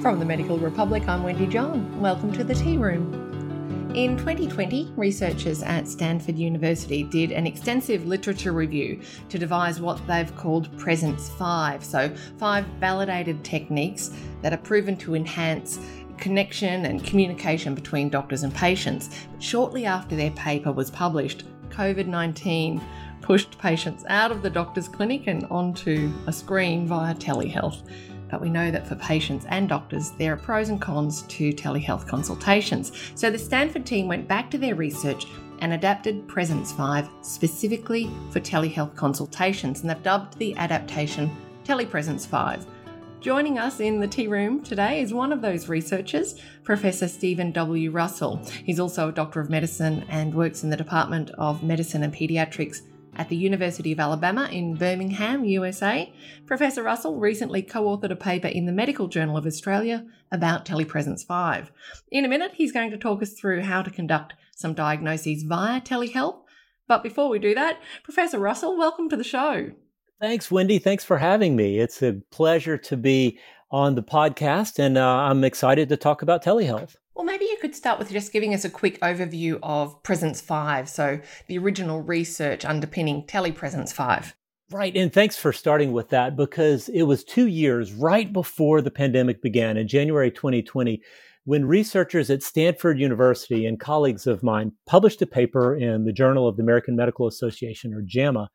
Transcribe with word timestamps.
From 0.00 0.18
the 0.18 0.24
Medical 0.24 0.56
Republic, 0.56 1.06
I'm 1.08 1.22
Wendy 1.22 1.46
John. 1.46 2.00
Welcome 2.00 2.32
to 2.32 2.42
the 2.42 2.54
Tea 2.54 2.78
Room. 2.78 3.92
In 3.94 4.16
2020, 4.16 4.94
researchers 4.96 5.62
at 5.62 5.86
Stanford 5.86 6.38
University 6.38 7.02
did 7.02 7.32
an 7.32 7.46
extensive 7.46 8.06
literature 8.06 8.52
review 8.52 9.02
to 9.28 9.38
devise 9.38 9.78
what 9.78 10.00
they've 10.06 10.34
called 10.36 10.74
Presence 10.78 11.28
5. 11.28 11.84
So, 11.84 12.08
five 12.38 12.64
validated 12.78 13.44
techniques 13.44 14.10
that 14.40 14.54
are 14.54 14.62
proven 14.62 14.96
to 14.98 15.14
enhance 15.14 15.78
connection 16.16 16.86
and 16.86 17.04
communication 17.04 17.74
between 17.74 18.08
doctors 18.08 18.42
and 18.42 18.54
patients. 18.54 19.10
But 19.30 19.42
shortly 19.42 19.84
after 19.84 20.16
their 20.16 20.30
paper 20.30 20.72
was 20.72 20.90
published, 20.90 21.44
COVID 21.68 22.06
19 22.06 22.80
pushed 23.20 23.58
patients 23.58 24.06
out 24.08 24.32
of 24.32 24.40
the 24.40 24.48
doctor's 24.48 24.88
clinic 24.88 25.26
and 25.26 25.44
onto 25.50 26.10
a 26.26 26.32
screen 26.32 26.86
via 26.86 27.14
telehealth. 27.14 27.82
But 28.30 28.40
we 28.40 28.50
know 28.50 28.70
that 28.70 28.86
for 28.86 28.94
patients 28.96 29.46
and 29.48 29.68
doctors, 29.68 30.10
there 30.12 30.32
are 30.32 30.36
pros 30.36 30.68
and 30.68 30.80
cons 30.80 31.22
to 31.22 31.52
telehealth 31.52 32.06
consultations. 32.06 32.92
So 33.14 33.30
the 33.30 33.38
Stanford 33.38 33.84
team 33.84 34.08
went 34.08 34.28
back 34.28 34.50
to 34.50 34.58
their 34.58 34.74
research 34.74 35.26
and 35.60 35.72
adapted 35.72 36.26
Presence 36.26 36.72
5 36.72 37.08
specifically 37.22 38.10
for 38.30 38.40
telehealth 38.40 38.94
consultations, 38.94 39.80
and 39.80 39.90
they've 39.90 40.02
dubbed 40.02 40.38
the 40.38 40.56
adaptation 40.56 41.30
Telepresence 41.64 42.26
5. 42.26 42.66
Joining 43.20 43.58
us 43.58 43.80
in 43.80 44.00
the 44.00 44.08
tea 44.08 44.26
room 44.26 44.62
today 44.62 45.02
is 45.02 45.12
one 45.12 45.30
of 45.30 45.42
those 45.42 45.68
researchers, 45.68 46.40
Professor 46.64 47.06
Stephen 47.06 47.52
W. 47.52 47.90
Russell. 47.90 48.40
He's 48.64 48.80
also 48.80 49.10
a 49.10 49.12
doctor 49.12 49.40
of 49.40 49.50
medicine 49.50 50.06
and 50.08 50.34
works 50.34 50.64
in 50.64 50.70
the 50.70 50.76
Department 50.76 51.30
of 51.36 51.62
Medicine 51.62 52.02
and 52.02 52.14
Pediatrics 52.14 52.80
at 53.16 53.28
the 53.28 53.36
University 53.36 53.92
of 53.92 54.00
Alabama 54.00 54.48
in 54.50 54.74
Birmingham, 54.74 55.44
USA. 55.44 56.12
Professor 56.46 56.82
Russell 56.82 57.18
recently 57.18 57.62
co 57.62 57.84
authored 57.84 58.10
a 58.10 58.16
paper 58.16 58.48
in 58.48 58.66
the 58.66 58.72
Medical 58.72 59.08
Journal 59.08 59.36
of 59.36 59.46
Australia 59.46 60.06
about 60.30 60.64
Telepresence 60.64 61.24
5. 61.24 61.70
In 62.10 62.24
a 62.24 62.28
minute, 62.28 62.52
he's 62.54 62.72
going 62.72 62.90
to 62.90 62.98
talk 62.98 63.22
us 63.22 63.32
through 63.32 63.62
how 63.62 63.82
to 63.82 63.90
conduct 63.90 64.34
some 64.54 64.74
diagnoses 64.74 65.42
via 65.42 65.80
telehealth. 65.80 66.40
But 66.86 67.02
before 67.02 67.28
we 67.28 67.38
do 67.38 67.54
that, 67.54 67.80
Professor 68.02 68.38
Russell, 68.38 68.76
welcome 68.76 69.08
to 69.08 69.16
the 69.16 69.24
show. 69.24 69.70
Thanks, 70.20 70.50
Wendy. 70.50 70.78
Thanks 70.78 71.04
for 71.04 71.18
having 71.18 71.56
me. 71.56 71.78
It's 71.78 72.02
a 72.02 72.20
pleasure 72.30 72.76
to 72.76 72.96
be 72.96 73.38
on 73.70 73.94
the 73.94 74.02
podcast, 74.02 74.78
and 74.78 74.98
uh, 74.98 75.06
I'm 75.06 75.44
excited 75.44 75.88
to 75.88 75.96
talk 75.96 76.22
about 76.22 76.44
telehealth. 76.44 76.96
Well, 77.20 77.26
maybe 77.26 77.44
you 77.44 77.58
could 77.60 77.74
start 77.74 77.98
with 77.98 78.08
just 78.08 78.32
giving 78.32 78.54
us 78.54 78.64
a 78.64 78.70
quick 78.70 78.98
overview 79.02 79.58
of 79.62 80.02
Presence 80.02 80.40
5, 80.40 80.88
so 80.88 81.20
the 81.48 81.58
original 81.58 82.00
research 82.00 82.64
underpinning 82.64 83.24
Telepresence 83.26 83.92
5. 83.92 84.34
Right. 84.70 84.96
And 84.96 85.12
thanks 85.12 85.36
for 85.36 85.52
starting 85.52 85.92
with 85.92 86.08
that 86.08 86.34
because 86.34 86.88
it 86.88 87.02
was 87.02 87.22
two 87.22 87.46
years 87.46 87.92
right 87.92 88.32
before 88.32 88.80
the 88.80 88.90
pandemic 88.90 89.42
began 89.42 89.76
in 89.76 89.86
January 89.86 90.30
2020 90.30 91.02
when 91.44 91.66
researchers 91.66 92.30
at 92.30 92.42
Stanford 92.42 92.98
University 92.98 93.66
and 93.66 93.78
colleagues 93.78 94.26
of 94.26 94.42
mine 94.42 94.72
published 94.86 95.20
a 95.20 95.26
paper 95.26 95.76
in 95.76 96.06
the 96.06 96.14
Journal 96.14 96.48
of 96.48 96.56
the 96.56 96.62
American 96.62 96.96
Medical 96.96 97.26
Association, 97.26 97.92
or 97.92 98.00
JAMA, 98.00 98.48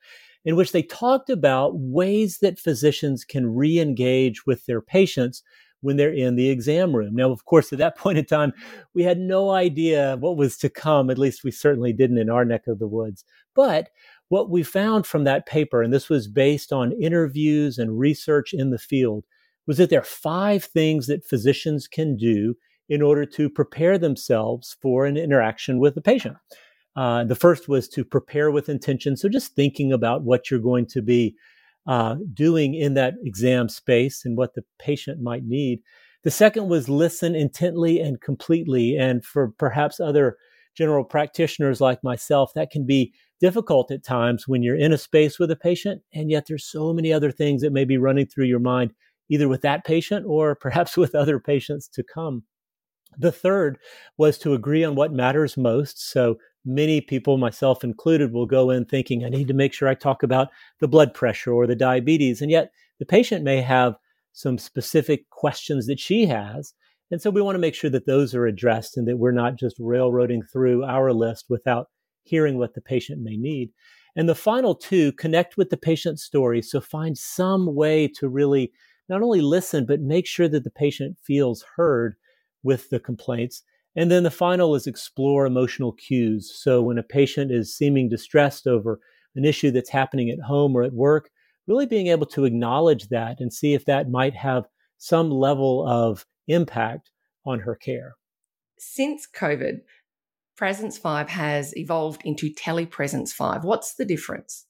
in 0.43 0.55
which 0.55 0.71
they 0.71 0.81
talked 0.81 1.29
about 1.29 1.73
ways 1.75 2.39
that 2.39 2.57
physicians 2.57 3.25
can 3.25 3.45
re 3.45 3.79
engage 3.79 4.47
with 4.47 4.65
their 4.65 4.81
patients 4.81 5.43
when 5.81 5.97
they're 5.97 6.13
in 6.13 6.35
the 6.35 6.49
exam 6.49 6.95
room. 6.95 7.15
Now, 7.15 7.31
of 7.31 7.45
course, 7.45 7.71
at 7.71 7.79
that 7.79 7.97
point 7.97 8.17
in 8.17 8.25
time, 8.25 8.53
we 8.93 9.03
had 9.03 9.19
no 9.19 9.51
idea 9.51 10.17
what 10.19 10.37
was 10.37 10.57
to 10.57 10.69
come. 10.69 11.09
At 11.09 11.17
least 11.17 11.43
we 11.43 11.51
certainly 11.51 11.93
didn't 11.93 12.17
in 12.17 12.29
our 12.29 12.45
neck 12.45 12.67
of 12.67 12.79
the 12.79 12.87
woods. 12.87 13.23
But 13.55 13.89
what 14.29 14.49
we 14.49 14.63
found 14.63 15.05
from 15.05 15.23
that 15.25 15.45
paper, 15.45 15.81
and 15.81 15.93
this 15.93 16.09
was 16.09 16.27
based 16.27 16.73
on 16.73 16.91
interviews 16.93 17.77
and 17.77 17.99
research 17.99 18.53
in 18.53 18.71
the 18.71 18.79
field, 18.79 19.25
was 19.67 19.77
that 19.77 19.89
there 19.89 20.01
are 20.01 20.03
five 20.03 20.63
things 20.63 21.07
that 21.07 21.25
physicians 21.25 21.87
can 21.87 22.17
do 22.17 22.55
in 22.89 23.01
order 23.01 23.25
to 23.25 23.49
prepare 23.49 23.97
themselves 23.97 24.77
for 24.81 25.05
an 25.05 25.17
interaction 25.17 25.79
with 25.79 25.95
the 25.95 26.01
patient. 26.01 26.37
Uh, 26.95 27.23
the 27.23 27.35
first 27.35 27.67
was 27.67 27.87
to 27.89 28.05
prepare 28.05 28.51
with 28.51 28.69
intention. 28.69 29.17
So 29.17 29.27
just 29.27 29.55
thinking 29.55 29.91
about 29.91 30.23
what 30.23 30.49
you're 30.49 30.59
going 30.59 30.85
to 30.87 31.01
be 31.01 31.35
uh, 31.87 32.15
doing 32.33 32.73
in 32.73 32.93
that 32.95 33.15
exam 33.23 33.69
space 33.69 34.25
and 34.25 34.37
what 34.37 34.53
the 34.55 34.63
patient 34.79 35.21
might 35.21 35.43
need. 35.43 35.79
The 36.23 36.31
second 36.31 36.69
was 36.69 36.89
listen 36.89 37.35
intently 37.35 37.99
and 37.99 38.19
completely. 38.19 38.97
And 38.97 39.23
for 39.23 39.49
perhaps 39.59 39.99
other 39.99 40.37
general 40.75 41.03
practitioners 41.03 41.79
like 41.79 42.03
myself, 42.03 42.51
that 42.55 42.71
can 42.71 42.85
be 42.85 43.13
difficult 43.39 43.91
at 43.91 44.03
times 44.03 44.47
when 44.47 44.63
you're 44.63 44.77
in 44.77 44.91
a 44.91 44.97
space 44.97 45.39
with 45.39 45.51
a 45.51 45.55
patient, 45.55 46.01
and 46.13 46.29
yet 46.29 46.45
there's 46.47 46.65
so 46.65 46.93
many 46.93 47.13
other 47.13 47.31
things 47.31 47.61
that 47.61 47.73
may 47.73 47.85
be 47.85 47.97
running 47.97 48.25
through 48.25 48.45
your 48.45 48.59
mind, 48.59 48.93
either 49.29 49.47
with 49.47 49.61
that 49.61 49.85
patient 49.85 50.25
or 50.27 50.55
perhaps 50.61 50.97
with 50.97 51.15
other 51.15 51.39
patients 51.39 51.87
to 51.89 52.03
come. 52.03 52.43
The 53.17 53.31
third 53.31 53.77
was 54.17 54.37
to 54.39 54.53
agree 54.53 54.83
on 54.83 54.95
what 54.95 55.13
matters 55.13 55.55
most. 55.55 56.11
So 56.11 56.37
many 56.65 57.01
people, 57.01 57.37
myself 57.37 57.83
included, 57.83 58.33
will 58.33 58.45
go 58.45 58.69
in 58.69 58.85
thinking, 58.85 59.23
I 59.23 59.29
need 59.29 59.47
to 59.47 59.53
make 59.53 59.73
sure 59.73 59.87
I 59.87 59.95
talk 59.95 60.23
about 60.23 60.49
the 60.79 60.87
blood 60.87 61.13
pressure 61.13 61.53
or 61.53 61.67
the 61.67 61.75
diabetes. 61.75 62.41
And 62.41 62.51
yet 62.51 62.71
the 62.99 63.05
patient 63.05 63.43
may 63.43 63.61
have 63.61 63.95
some 64.33 64.57
specific 64.57 65.29
questions 65.29 65.87
that 65.87 65.99
she 65.99 66.25
has. 66.25 66.73
And 67.11 67.21
so 67.21 67.29
we 67.29 67.41
want 67.41 67.55
to 67.55 67.59
make 67.59 67.75
sure 67.75 67.89
that 67.91 68.07
those 68.07 68.33
are 68.33 68.45
addressed 68.45 68.97
and 68.97 69.07
that 69.07 69.17
we're 69.17 69.31
not 69.31 69.57
just 69.57 69.75
railroading 69.79 70.41
through 70.43 70.83
our 70.83 71.13
list 71.13 71.45
without 71.49 71.87
hearing 72.23 72.57
what 72.57 72.73
the 72.73 72.81
patient 72.81 73.21
may 73.21 73.37
need. 73.37 73.69
And 74.15 74.27
the 74.27 74.35
final 74.35 74.75
two 74.75 75.11
connect 75.13 75.57
with 75.57 75.69
the 75.69 75.77
patient's 75.77 76.23
story. 76.23 76.61
So 76.61 76.81
find 76.81 77.17
some 77.17 77.75
way 77.75 78.07
to 78.19 78.27
really 78.27 78.71
not 79.07 79.21
only 79.21 79.41
listen, 79.41 79.85
but 79.85 80.01
make 80.01 80.25
sure 80.25 80.47
that 80.47 80.63
the 80.63 80.71
patient 80.71 81.17
feels 81.21 81.63
heard 81.75 82.15
with 82.63 82.89
the 82.89 82.99
complaints 82.99 83.61
and 83.95 84.11
then 84.11 84.23
the 84.23 84.31
final 84.31 84.75
is 84.75 84.87
explore 84.87 85.45
emotional 85.45 85.93
cues. 85.93 86.51
So 86.55 86.81
when 86.81 86.97
a 86.97 87.03
patient 87.03 87.51
is 87.51 87.75
seeming 87.75 88.09
distressed 88.09 88.67
over 88.67 88.99
an 89.35 89.45
issue 89.45 89.71
that's 89.71 89.89
happening 89.89 90.29
at 90.29 90.39
home 90.39 90.75
or 90.75 90.83
at 90.83 90.93
work, 90.93 91.29
really 91.67 91.85
being 91.85 92.07
able 92.07 92.25
to 92.27 92.45
acknowledge 92.45 93.07
that 93.09 93.39
and 93.39 93.51
see 93.51 93.73
if 93.73 93.85
that 93.85 94.09
might 94.09 94.35
have 94.35 94.65
some 94.97 95.29
level 95.29 95.87
of 95.87 96.25
impact 96.47 97.11
on 97.45 97.59
her 97.59 97.75
care. 97.75 98.15
Since 98.77 99.27
COVID, 99.35 99.79
Presence 100.57 100.97
5 100.97 101.29
has 101.29 101.75
evolved 101.75 102.21
into 102.23 102.53
Telepresence 102.53 103.31
5. 103.31 103.63
What's 103.63 103.95
the 103.95 104.05
difference? 104.05 104.65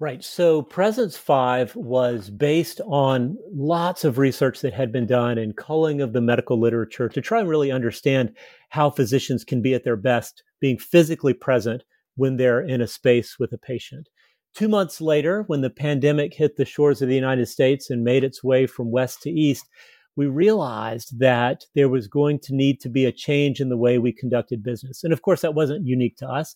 Right. 0.00 0.22
So 0.22 0.62
Presence 0.62 1.16
5 1.16 1.74
was 1.74 2.30
based 2.30 2.80
on 2.86 3.36
lots 3.52 4.04
of 4.04 4.16
research 4.16 4.60
that 4.60 4.72
had 4.72 4.92
been 4.92 5.06
done 5.06 5.38
and 5.38 5.56
culling 5.56 6.00
of 6.00 6.12
the 6.12 6.20
medical 6.20 6.58
literature 6.58 7.08
to 7.08 7.20
try 7.20 7.40
and 7.40 7.48
really 7.48 7.72
understand 7.72 8.32
how 8.68 8.90
physicians 8.90 9.42
can 9.42 9.60
be 9.60 9.74
at 9.74 9.82
their 9.82 9.96
best 9.96 10.44
being 10.60 10.78
physically 10.78 11.34
present 11.34 11.82
when 12.14 12.36
they're 12.36 12.60
in 12.60 12.80
a 12.80 12.86
space 12.86 13.40
with 13.40 13.52
a 13.52 13.58
patient. 13.58 14.08
Two 14.54 14.68
months 14.68 15.00
later, 15.00 15.42
when 15.48 15.62
the 15.62 15.70
pandemic 15.70 16.32
hit 16.32 16.56
the 16.56 16.64
shores 16.64 17.02
of 17.02 17.08
the 17.08 17.14
United 17.16 17.46
States 17.46 17.90
and 17.90 18.04
made 18.04 18.22
its 18.22 18.44
way 18.44 18.68
from 18.68 18.92
west 18.92 19.22
to 19.22 19.30
east, 19.30 19.66
we 20.14 20.26
realized 20.26 21.18
that 21.18 21.64
there 21.74 21.88
was 21.88 22.06
going 22.06 22.38
to 22.40 22.54
need 22.54 22.80
to 22.80 22.88
be 22.88 23.04
a 23.04 23.12
change 23.12 23.60
in 23.60 23.68
the 23.68 23.76
way 23.76 23.98
we 23.98 24.12
conducted 24.12 24.62
business. 24.62 25.02
And 25.02 25.12
of 25.12 25.22
course, 25.22 25.40
that 25.40 25.54
wasn't 25.54 25.86
unique 25.86 26.16
to 26.18 26.28
us. 26.28 26.54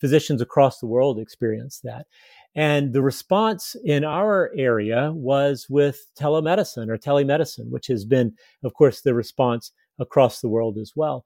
Physicians 0.00 0.40
across 0.42 0.78
the 0.78 0.86
world 0.86 1.18
experienced 1.18 1.82
that. 1.84 2.06
And 2.54 2.92
the 2.92 3.02
response 3.02 3.74
in 3.84 4.04
our 4.04 4.52
area 4.56 5.12
was 5.12 5.66
with 5.68 6.06
telemedicine 6.18 6.88
or 6.88 6.96
telemedicine, 6.96 7.70
which 7.70 7.88
has 7.88 8.04
been, 8.04 8.34
of 8.62 8.74
course, 8.74 9.00
the 9.00 9.14
response 9.14 9.72
across 9.98 10.40
the 10.40 10.48
world 10.48 10.78
as 10.78 10.92
well. 10.94 11.24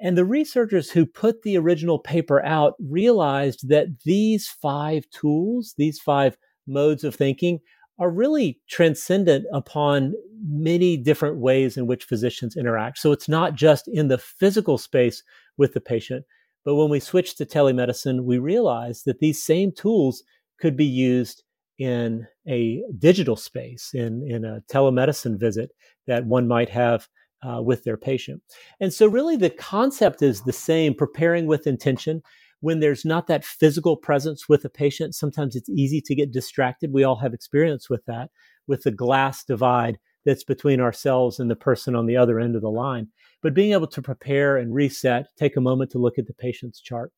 And 0.00 0.18
the 0.18 0.24
researchers 0.24 0.90
who 0.90 1.06
put 1.06 1.42
the 1.42 1.56
original 1.56 1.98
paper 1.98 2.42
out 2.44 2.74
realized 2.80 3.68
that 3.68 4.00
these 4.04 4.48
five 4.48 5.08
tools, 5.10 5.74
these 5.76 6.00
five 6.00 6.36
modes 6.66 7.04
of 7.04 7.14
thinking, 7.14 7.60
are 7.98 8.10
really 8.10 8.60
transcendent 8.68 9.46
upon 9.52 10.14
many 10.48 10.96
different 10.96 11.38
ways 11.38 11.76
in 11.76 11.86
which 11.86 12.04
physicians 12.04 12.56
interact. 12.56 12.98
So 12.98 13.12
it's 13.12 13.28
not 13.28 13.54
just 13.54 13.86
in 13.86 14.08
the 14.08 14.18
physical 14.18 14.78
space 14.78 15.22
with 15.56 15.74
the 15.74 15.80
patient, 15.80 16.24
but 16.64 16.74
when 16.74 16.90
we 16.90 16.98
switch 16.98 17.36
to 17.36 17.46
telemedicine, 17.46 18.24
we 18.24 18.38
realize 18.38 19.04
that 19.04 19.20
these 19.20 19.42
same 19.42 19.70
tools 19.70 20.24
could 20.58 20.76
be 20.76 20.84
used 20.84 21.42
in 21.78 22.26
a 22.46 22.82
digital 22.98 23.36
space, 23.36 23.90
in, 23.94 24.22
in 24.28 24.44
a 24.44 24.62
telemedicine 24.70 25.38
visit 25.38 25.70
that 26.06 26.24
one 26.26 26.46
might 26.46 26.68
have 26.68 27.08
uh, 27.42 27.60
with 27.60 27.84
their 27.84 27.96
patient. 27.96 28.42
And 28.80 28.92
so, 28.92 29.06
really, 29.06 29.36
the 29.36 29.50
concept 29.50 30.22
is 30.22 30.42
the 30.42 30.52
same 30.52 30.94
preparing 30.94 31.46
with 31.46 31.66
intention. 31.66 32.22
When 32.60 32.80
there's 32.80 33.04
not 33.04 33.26
that 33.26 33.44
physical 33.44 33.96
presence 33.96 34.48
with 34.48 34.64
a 34.64 34.70
patient, 34.70 35.14
sometimes 35.14 35.54
it's 35.54 35.68
easy 35.68 36.00
to 36.00 36.14
get 36.14 36.32
distracted. 36.32 36.92
We 36.92 37.04
all 37.04 37.16
have 37.16 37.34
experience 37.34 37.90
with 37.90 38.02
that, 38.06 38.30
with 38.66 38.84
the 38.84 38.90
glass 38.90 39.44
divide 39.44 39.98
that's 40.24 40.44
between 40.44 40.80
ourselves 40.80 41.38
and 41.38 41.50
the 41.50 41.56
person 41.56 41.94
on 41.94 42.06
the 42.06 42.16
other 42.16 42.40
end 42.40 42.56
of 42.56 42.62
the 42.62 42.70
line. 42.70 43.08
But 43.42 43.52
being 43.52 43.72
able 43.72 43.88
to 43.88 44.00
prepare 44.00 44.56
and 44.56 44.74
reset, 44.74 45.26
take 45.36 45.56
a 45.56 45.60
moment 45.60 45.90
to 45.90 45.98
look 45.98 46.18
at 46.18 46.26
the 46.26 46.32
patient's 46.32 46.80
chart 46.80 47.12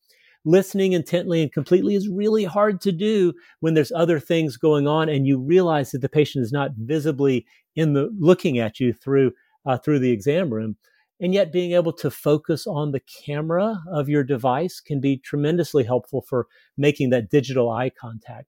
listening 0.46 0.92
intently 0.92 1.42
and 1.42 1.52
completely 1.52 1.96
is 1.96 2.08
really 2.08 2.44
hard 2.44 2.80
to 2.80 2.92
do 2.92 3.34
when 3.60 3.74
there's 3.74 3.92
other 3.92 4.20
things 4.20 4.56
going 4.56 4.86
on 4.86 5.08
and 5.08 5.26
you 5.26 5.38
realize 5.38 5.90
that 5.90 6.00
the 6.00 6.08
patient 6.08 6.42
is 6.42 6.52
not 6.52 6.70
visibly 6.78 7.44
in 7.74 7.92
the 7.92 8.08
looking 8.18 8.58
at 8.58 8.80
you 8.80 8.94
through 8.94 9.32
uh, 9.66 9.76
through 9.76 9.98
the 9.98 10.12
exam 10.12 10.48
room. 10.50 10.76
And 11.18 11.34
yet, 11.34 11.52
being 11.52 11.72
able 11.72 11.92
to 11.94 12.10
focus 12.10 12.66
on 12.66 12.92
the 12.92 13.00
camera 13.24 13.82
of 13.90 14.08
your 14.08 14.22
device 14.22 14.80
can 14.80 15.00
be 15.00 15.16
tremendously 15.16 15.82
helpful 15.82 16.22
for 16.22 16.46
making 16.76 17.10
that 17.10 17.30
digital 17.30 17.70
eye 17.70 17.90
contact. 17.90 18.46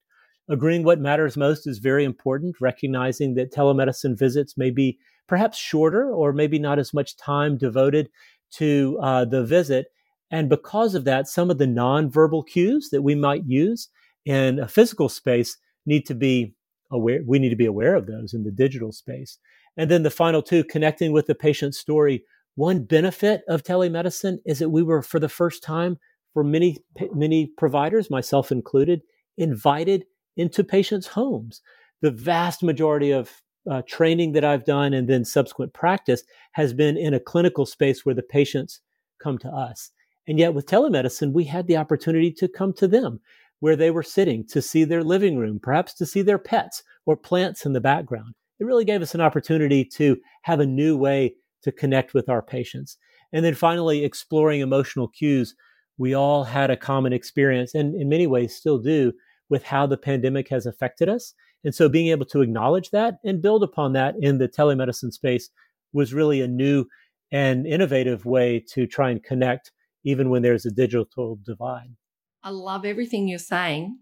Agreeing 0.50 0.84
what 0.84 1.00
matters 1.00 1.36
most 1.36 1.66
is 1.66 1.78
very 1.78 2.04
important, 2.04 2.56
recognizing 2.60 3.34
that 3.34 3.52
telemedicine 3.52 4.18
visits 4.18 4.56
may 4.56 4.70
be 4.70 4.98
perhaps 5.26 5.58
shorter 5.58 6.10
or 6.10 6.32
maybe 6.32 6.58
not 6.58 6.78
as 6.78 6.94
much 6.94 7.16
time 7.16 7.58
devoted 7.58 8.10
to 8.52 8.98
uh, 9.02 9.24
the 9.24 9.44
visit. 9.44 9.88
And 10.30 10.48
because 10.48 10.94
of 10.94 11.04
that, 11.04 11.28
some 11.28 11.50
of 11.50 11.58
the 11.58 11.66
nonverbal 11.66 12.46
cues 12.46 12.90
that 12.90 13.02
we 13.02 13.14
might 13.14 13.46
use 13.46 13.88
in 14.24 14.58
a 14.58 14.68
physical 14.68 15.08
space 15.08 15.56
need 15.86 16.06
to 16.06 16.14
be 16.14 16.54
aware. 16.90 17.20
We 17.26 17.38
need 17.38 17.48
to 17.50 17.56
be 17.56 17.66
aware 17.66 17.94
of 17.94 18.06
those 18.06 18.34
in 18.34 18.44
the 18.44 18.50
digital 18.50 18.92
space. 18.92 19.38
And 19.76 19.90
then 19.90 20.02
the 20.02 20.10
final 20.10 20.42
two, 20.42 20.64
connecting 20.64 21.12
with 21.12 21.26
the 21.26 21.34
patient's 21.34 21.78
story. 21.78 22.24
One 22.56 22.84
benefit 22.84 23.42
of 23.48 23.62
telemedicine 23.62 24.38
is 24.44 24.58
that 24.58 24.70
we 24.70 24.82
were, 24.82 25.02
for 25.02 25.20
the 25.20 25.28
first 25.28 25.62
time, 25.62 25.98
for 26.34 26.44
many 26.44 26.78
many 27.12 27.46
providers, 27.56 28.10
myself 28.10 28.52
included, 28.52 29.00
invited 29.36 30.04
into 30.36 30.64
patients' 30.64 31.06
homes. 31.06 31.60
The 32.02 32.10
vast 32.10 32.62
majority 32.62 33.12
of 33.12 33.40
uh, 33.70 33.82
training 33.86 34.32
that 34.32 34.44
I've 34.44 34.64
done 34.64 34.92
and 34.92 35.08
then 35.08 35.24
subsequent 35.24 35.74
practice 35.74 36.22
has 36.52 36.72
been 36.72 36.96
in 36.96 37.14
a 37.14 37.20
clinical 37.20 37.66
space 37.66 38.04
where 38.04 38.14
the 38.14 38.22
patients 38.22 38.80
come 39.22 39.38
to 39.38 39.48
us. 39.48 39.90
And 40.28 40.38
yet, 40.38 40.52
with 40.54 40.66
telemedicine, 40.66 41.32
we 41.32 41.44
had 41.44 41.66
the 41.66 41.78
opportunity 41.78 42.30
to 42.32 42.48
come 42.48 42.74
to 42.74 42.86
them 42.86 43.20
where 43.60 43.76
they 43.76 43.90
were 43.90 44.02
sitting 44.02 44.46
to 44.48 44.62
see 44.62 44.84
their 44.84 45.02
living 45.02 45.36
room, 45.38 45.58
perhaps 45.60 45.94
to 45.94 46.06
see 46.06 46.22
their 46.22 46.38
pets 46.38 46.82
or 47.06 47.16
plants 47.16 47.64
in 47.66 47.72
the 47.72 47.80
background. 47.80 48.34
It 48.60 48.64
really 48.64 48.84
gave 48.84 49.02
us 49.02 49.14
an 49.14 49.20
opportunity 49.20 49.84
to 49.94 50.16
have 50.42 50.60
a 50.60 50.66
new 50.66 50.96
way 50.96 51.34
to 51.62 51.72
connect 51.72 52.14
with 52.14 52.28
our 52.28 52.42
patients. 52.42 52.98
And 53.32 53.44
then 53.44 53.54
finally, 53.54 54.04
exploring 54.04 54.60
emotional 54.60 55.08
cues. 55.08 55.54
We 55.96 56.14
all 56.14 56.44
had 56.44 56.70
a 56.70 56.76
common 56.76 57.12
experience, 57.12 57.74
and 57.74 57.94
in 57.94 58.08
many 58.08 58.26
ways 58.26 58.54
still 58.54 58.78
do, 58.78 59.12
with 59.48 59.64
how 59.64 59.86
the 59.86 59.96
pandemic 59.96 60.48
has 60.50 60.66
affected 60.66 61.08
us. 61.08 61.34
And 61.64 61.74
so 61.74 61.88
being 61.88 62.08
able 62.08 62.26
to 62.26 62.42
acknowledge 62.42 62.90
that 62.90 63.18
and 63.24 63.42
build 63.42 63.62
upon 63.62 63.94
that 63.94 64.14
in 64.20 64.38
the 64.38 64.48
telemedicine 64.48 65.12
space 65.12 65.50
was 65.92 66.14
really 66.14 66.40
a 66.40 66.46
new 66.46 66.84
and 67.32 67.66
innovative 67.66 68.24
way 68.24 68.62
to 68.68 68.86
try 68.86 69.10
and 69.10 69.22
connect 69.22 69.72
even 70.04 70.30
when 70.30 70.42
there's 70.42 70.66
a 70.66 70.70
digital 70.70 71.38
divide. 71.44 71.96
I 72.42 72.50
love 72.50 72.84
everything 72.84 73.28
you're 73.28 73.38
saying. 73.38 73.98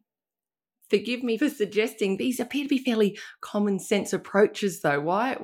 Forgive 0.88 1.22
me 1.22 1.36
for 1.36 1.48
suggesting 1.50 2.16
these 2.16 2.38
appear 2.38 2.64
to 2.64 2.68
be 2.68 2.78
fairly 2.78 3.18
common 3.40 3.80
sense 3.80 4.12
approaches 4.12 4.82
though. 4.82 5.00
Why 5.00 5.36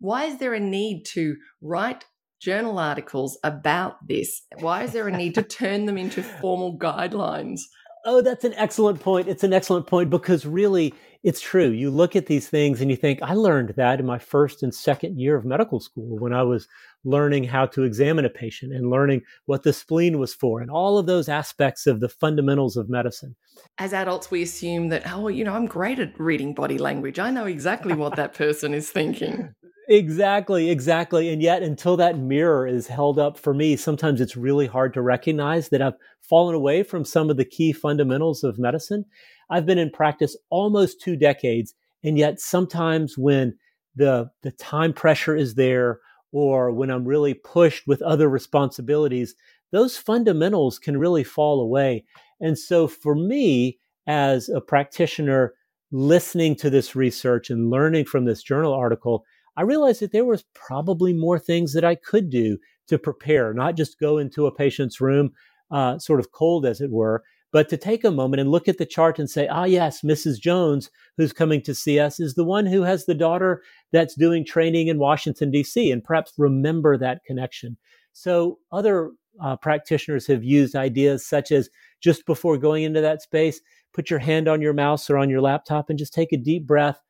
why 0.00 0.24
is 0.24 0.38
there 0.38 0.54
a 0.54 0.60
need 0.60 1.04
to 1.06 1.36
write 1.60 2.04
journal 2.40 2.78
articles 2.78 3.38
about 3.44 4.06
this? 4.06 4.42
Why 4.58 4.84
is 4.84 4.92
there 4.92 5.06
a 5.08 5.16
need 5.16 5.34
to 5.36 5.42
turn 5.42 5.86
them 5.86 5.98
into 5.98 6.22
formal 6.22 6.76
guidelines? 6.78 7.60
Oh, 8.10 8.22
that's 8.22 8.44
an 8.44 8.54
excellent 8.54 9.00
point. 9.00 9.28
It's 9.28 9.44
an 9.44 9.52
excellent 9.52 9.86
point 9.86 10.08
because 10.08 10.46
really 10.46 10.94
it's 11.24 11.42
true. 11.42 11.68
You 11.68 11.90
look 11.90 12.16
at 12.16 12.24
these 12.24 12.48
things 12.48 12.80
and 12.80 12.90
you 12.90 12.96
think, 12.96 13.20
I 13.20 13.34
learned 13.34 13.74
that 13.76 14.00
in 14.00 14.06
my 14.06 14.18
first 14.18 14.62
and 14.62 14.74
second 14.74 15.20
year 15.20 15.36
of 15.36 15.44
medical 15.44 15.78
school 15.78 16.18
when 16.18 16.32
I 16.32 16.42
was 16.42 16.68
learning 17.04 17.44
how 17.44 17.66
to 17.66 17.82
examine 17.82 18.24
a 18.24 18.30
patient 18.30 18.72
and 18.72 18.88
learning 18.88 19.24
what 19.44 19.62
the 19.62 19.74
spleen 19.74 20.18
was 20.18 20.32
for 20.32 20.62
and 20.62 20.70
all 20.70 20.96
of 20.96 21.04
those 21.04 21.28
aspects 21.28 21.86
of 21.86 22.00
the 22.00 22.08
fundamentals 22.08 22.78
of 22.78 22.88
medicine. 22.88 23.36
As 23.76 23.92
adults, 23.92 24.30
we 24.30 24.40
assume 24.40 24.88
that, 24.88 25.02
oh, 25.12 25.28
you 25.28 25.44
know, 25.44 25.52
I'm 25.52 25.66
great 25.66 25.98
at 25.98 26.18
reading 26.18 26.54
body 26.54 26.78
language. 26.78 27.18
I 27.18 27.30
know 27.30 27.44
exactly 27.44 27.92
what 27.92 28.16
that 28.16 28.32
person 28.32 28.72
is 28.72 28.88
thinking. 28.88 29.54
Exactly, 29.90 30.68
exactly. 30.70 31.30
And 31.30 31.40
yet, 31.40 31.62
until 31.62 31.96
that 31.96 32.18
mirror 32.18 32.66
is 32.66 32.86
held 32.88 33.18
up 33.18 33.38
for 33.38 33.54
me, 33.54 33.74
sometimes 33.74 34.20
it's 34.20 34.36
really 34.36 34.66
hard 34.66 34.92
to 34.94 35.00
recognize 35.02 35.70
that 35.70 35.80
I've 35.80 35.94
fallen 36.20 36.54
away 36.54 36.82
from 36.82 37.04
some 37.06 37.30
of 37.30 37.38
the 37.38 37.44
key 37.46 37.72
fundamentals 37.72 38.44
of 38.44 38.58
medicine. 38.58 39.06
I've 39.48 39.64
been 39.64 39.78
in 39.78 39.90
practice 39.90 40.36
almost 40.50 41.00
two 41.00 41.16
decades. 41.16 41.74
And 42.04 42.18
yet, 42.18 42.38
sometimes 42.38 43.16
when 43.16 43.56
the, 43.96 44.30
the 44.42 44.52
time 44.52 44.92
pressure 44.92 45.34
is 45.34 45.54
there, 45.54 46.00
or 46.32 46.70
when 46.70 46.90
I'm 46.90 47.06
really 47.06 47.32
pushed 47.32 47.86
with 47.86 48.02
other 48.02 48.28
responsibilities, 48.28 49.34
those 49.72 49.96
fundamentals 49.96 50.78
can 50.78 50.98
really 50.98 51.24
fall 51.24 51.62
away. 51.62 52.04
And 52.40 52.58
so, 52.58 52.88
for 52.88 53.14
me, 53.14 53.78
as 54.06 54.50
a 54.50 54.60
practitioner, 54.60 55.54
listening 55.90 56.54
to 56.56 56.68
this 56.68 56.94
research 56.94 57.48
and 57.48 57.70
learning 57.70 58.04
from 58.04 58.26
this 58.26 58.42
journal 58.42 58.74
article, 58.74 59.24
I 59.58 59.62
realized 59.62 60.00
that 60.02 60.12
there 60.12 60.24
was 60.24 60.44
probably 60.54 61.12
more 61.12 61.36
things 61.36 61.72
that 61.72 61.84
I 61.84 61.96
could 61.96 62.30
do 62.30 62.58
to 62.86 62.96
prepare, 62.96 63.52
not 63.52 63.76
just 63.76 63.98
go 63.98 64.16
into 64.16 64.46
a 64.46 64.54
patient's 64.54 65.00
room, 65.00 65.32
uh, 65.72 65.98
sort 65.98 66.20
of 66.20 66.30
cold 66.30 66.64
as 66.64 66.80
it 66.80 66.92
were, 66.92 67.24
but 67.50 67.68
to 67.70 67.76
take 67.76 68.04
a 68.04 68.12
moment 68.12 68.40
and 68.40 68.52
look 68.52 68.68
at 68.68 68.78
the 68.78 68.86
chart 68.86 69.18
and 69.18 69.28
say, 69.28 69.48
ah, 69.48 69.64
yes, 69.64 70.02
Mrs. 70.02 70.38
Jones, 70.38 70.90
who's 71.16 71.32
coming 71.32 71.60
to 71.62 71.74
see 71.74 71.98
us, 71.98 72.20
is 72.20 72.34
the 72.34 72.44
one 72.44 72.66
who 72.66 72.82
has 72.82 73.06
the 73.06 73.16
daughter 73.16 73.60
that's 73.90 74.14
doing 74.14 74.44
training 74.44 74.86
in 74.86 75.00
Washington, 75.00 75.50
D.C., 75.50 75.90
and 75.90 76.04
perhaps 76.04 76.32
remember 76.38 76.96
that 76.96 77.24
connection. 77.24 77.76
So 78.12 78.60
other 78.70 79.10
uh, 79.42 79.56
practitioners 79.56 80.28
have 80.28 80.44
used 80.44 80.76
ideas 80.76 81.26
such 81.26 81.50
as 81.50 81.68
just 82.00 82.26
before 82.26 82.58
going 82.58 82.84
into 82.84 83.00
that 83.00 83.22
space, 83.22 83.60
put 83.92 84.08
your 84.08 84.20
hand 84.20 84.46
on 84.46 84.62
your 84.62 84.72
mouse 84.72 85.10
or 85.10 85.18
on 85.18 85.28
your 85.28 85.40
laptop 85.40 85.90
and 85.90 85.98
just 85.98 86.14
take 86.14 86.32
a 86.32 86.36
deep 86.36 86.64
breath 86.64 87.02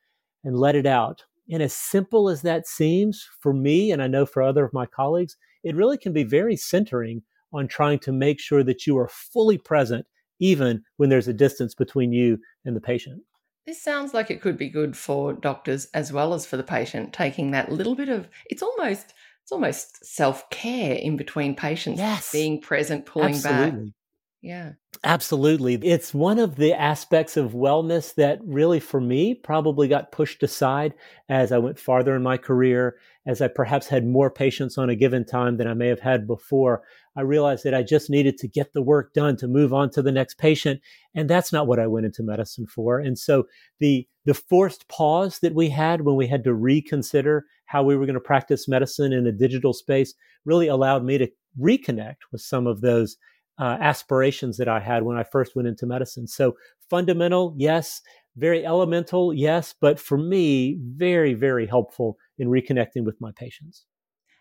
and 0.45 0.57
let 0.59 0.77
it 0.77 0.87
out. 0.87 1.25
And 1.51 1.63
as 1.63 1.73
simple 1.73 2.29
as 2.29 2.43
that 2.43 2.67
seems 2.67 3.27
for 3.41 3.53
me, 3.53 3.91
and 3.91 4.03
I 4.03 4.07
know 4.07 4.27
for 4.27 4.43
other 4.43 4.65
of 4.65 4.73
my 4.73 4.87
colleagues, 4.87 5.37
it 5.65 5.77
really 5.77 5.99
can 5.99 6.13
be 6.13 6.25
very 6.25 6.57
centering 6.57 7.23
on 7.53 7.69
trying 7.69 7.99
to 8.01 8.13
make 8.13 8.41
sure 8.41 8.63
that 8.63 8.87
you 8.87 8.99
are 8.99 9.09
fully 9.09 9.59
present, 9.59 10.07
even 10.39 10.83
when 10.99 11.09
there's 11.09 11.29
a 11.29 11.33
distance 11.33 11.75
between 11.75 12.13
you 12.13 12.39
and 12.65 12.77
the 12.77 12.81
patient. 12.81 13.23
This 13.67 13.83
sounds 13.83 14.15
like 14.15 14.31
it 14.31 14.41
could 14.41 14.57
be 14.57 14.69
good 14.69 14.97
for 14.97 15.33
doctors 15.33 15.87
as 15.93 16.13
well 16.13 16.33
as 16.33 16.47
for 16.47 16.57
the 16.57 16.63
patient, 16.63 17.13
taking 17.13 17.51
that 17.51 17.71
little 17.71 17.95
bit 17.95 18.09
of 18.09 18.29
it's 18.47 18.63
almost 18.63 19.13
it's 19.43 19.53
almost 19.53 20.05
self-care 20.05 20.95
in 20.95 21.17
between 21.17 21.55
patients 21.55 21.99
yes. 21.99 22.33
being 22.33 22.61
present, 22.61 23.07
pulling 23.07 23.35
Absolutely. 23.35 23.87
back. 23.87 23.95
Yeah. 24.41 24.73
Absolutely. 25.05 25.75
It's 25.75 26.15
one 26.15 26.39
of 26.39 26.57
the 26.57 26.73
aspects 26.73 27.37
of 27.37 27.53
wellness 27.53 28.15
that 28.15 28.41
really, 28.45 28.79
for 28.81 29.01
me, 29.01 29.35
probably 29.35 29.89
got 29.89 30.13
pushed 30.13 30.43
aside 30.43 30.95
as 31.29 31.51
I 31.51 31.59
went 31.59 31.79
farther 31.79 32.15
in 32.15 32.23
my 32.23 32.37
career, 32.37 32.97
as 33.27 33.41
I 33.41 33.49
perhaps 33.49 33.89
had 33.89 34.07
more 34.07 34.31
patients 34.31 34.79
on 34.79 34.91
a 34.91 34.97
given 34.97 35.25
time 35.25 35.57
than 35.57 35.67
I 35.67 35.75
may 35.75 35.89
have 35.89 36.01
had 36.01 36.27
before. 36.27 36.83
I 37.17 37.23
realized 37.23 37.65
that 37.65 37.75
I 37.75 37.83
just 37.83 38.11
needed 38.11 38.39
to 38.39 38.49
get 38.49 38.73
the 38.73 38.83
work 38.83 39.13
done 39.13 39.37
to 39.39 39.49
move 39.49 39.73
on 39.73 39.91
to 39.91 40.03
the 40.03 40.13
next 40.13 40.39
patient. 40.39 40.81
And 41.15 41.29
that's 41.29 41.53
not 41.53 41.67
what 41.67 41.81
I 41.81 41.89
went 41.89 42.07
into 42.07 42.23
medicine 42.23 42.67
for. 42.67 43.01
And 43.01 43.19
so 43.19 43.47
the, 43.81 44.07
the 44.25 44.35
forced 44.35 44.89
pause 44.89 45.41
that 45.41 45.55
we 45.55 45.69
had 45.69 46.03
when 46.03 46.17
we 46.17 46.29
had 46.29 46.45
to 46.45 46.55
reconsider 46.55 47.45
how 47.67 47.83
we 47.83 47.97
were 47.97 48.07
going 48.07 48.15
to 48.15 48.21
practice 48.21 48.69
medicine 48.69 49.13
in 49.13 49.27
a 49.27 49.33
digital 49.33 49.73
space 49.73 50.15
really 50.45 50.69
allowed 50.69 51.05
me 51.05 51.19
to 51.19 51.29
reconnect 51.61 52.17
with 52.33 52.41
some 52.41 52.67
of 52.67 52.81
those 52.81 53.17
uh, 53.59 53.77
aspirations 53.81 54.57
that 54.59 54.69
I 54.69 54.81
had 54.81 55.03
when 55.03 55.17
I 55.17 55.25
first 55.25 55.57
went 55.57 55.69
into 55.69 55.87
medicine. 55.87 56.27
So 56.27 56.57
fundamental, 56.89 57.55
yes. 57.57 58.01
Very 58.37 58.65
elemental, 58.65 59.35
yes. 59.35 59.75
But 59.81 59.99
for 59.99 60.17
me, 60.17 60.79
very, 60.81 61.35
very 61.35 61.67
helpful 61.67 62.19
in 62.39 62.49
reconnecting 62.49 63.05
with 63.05 63.21
my 63.21 63.33
patients. 63.35 63.85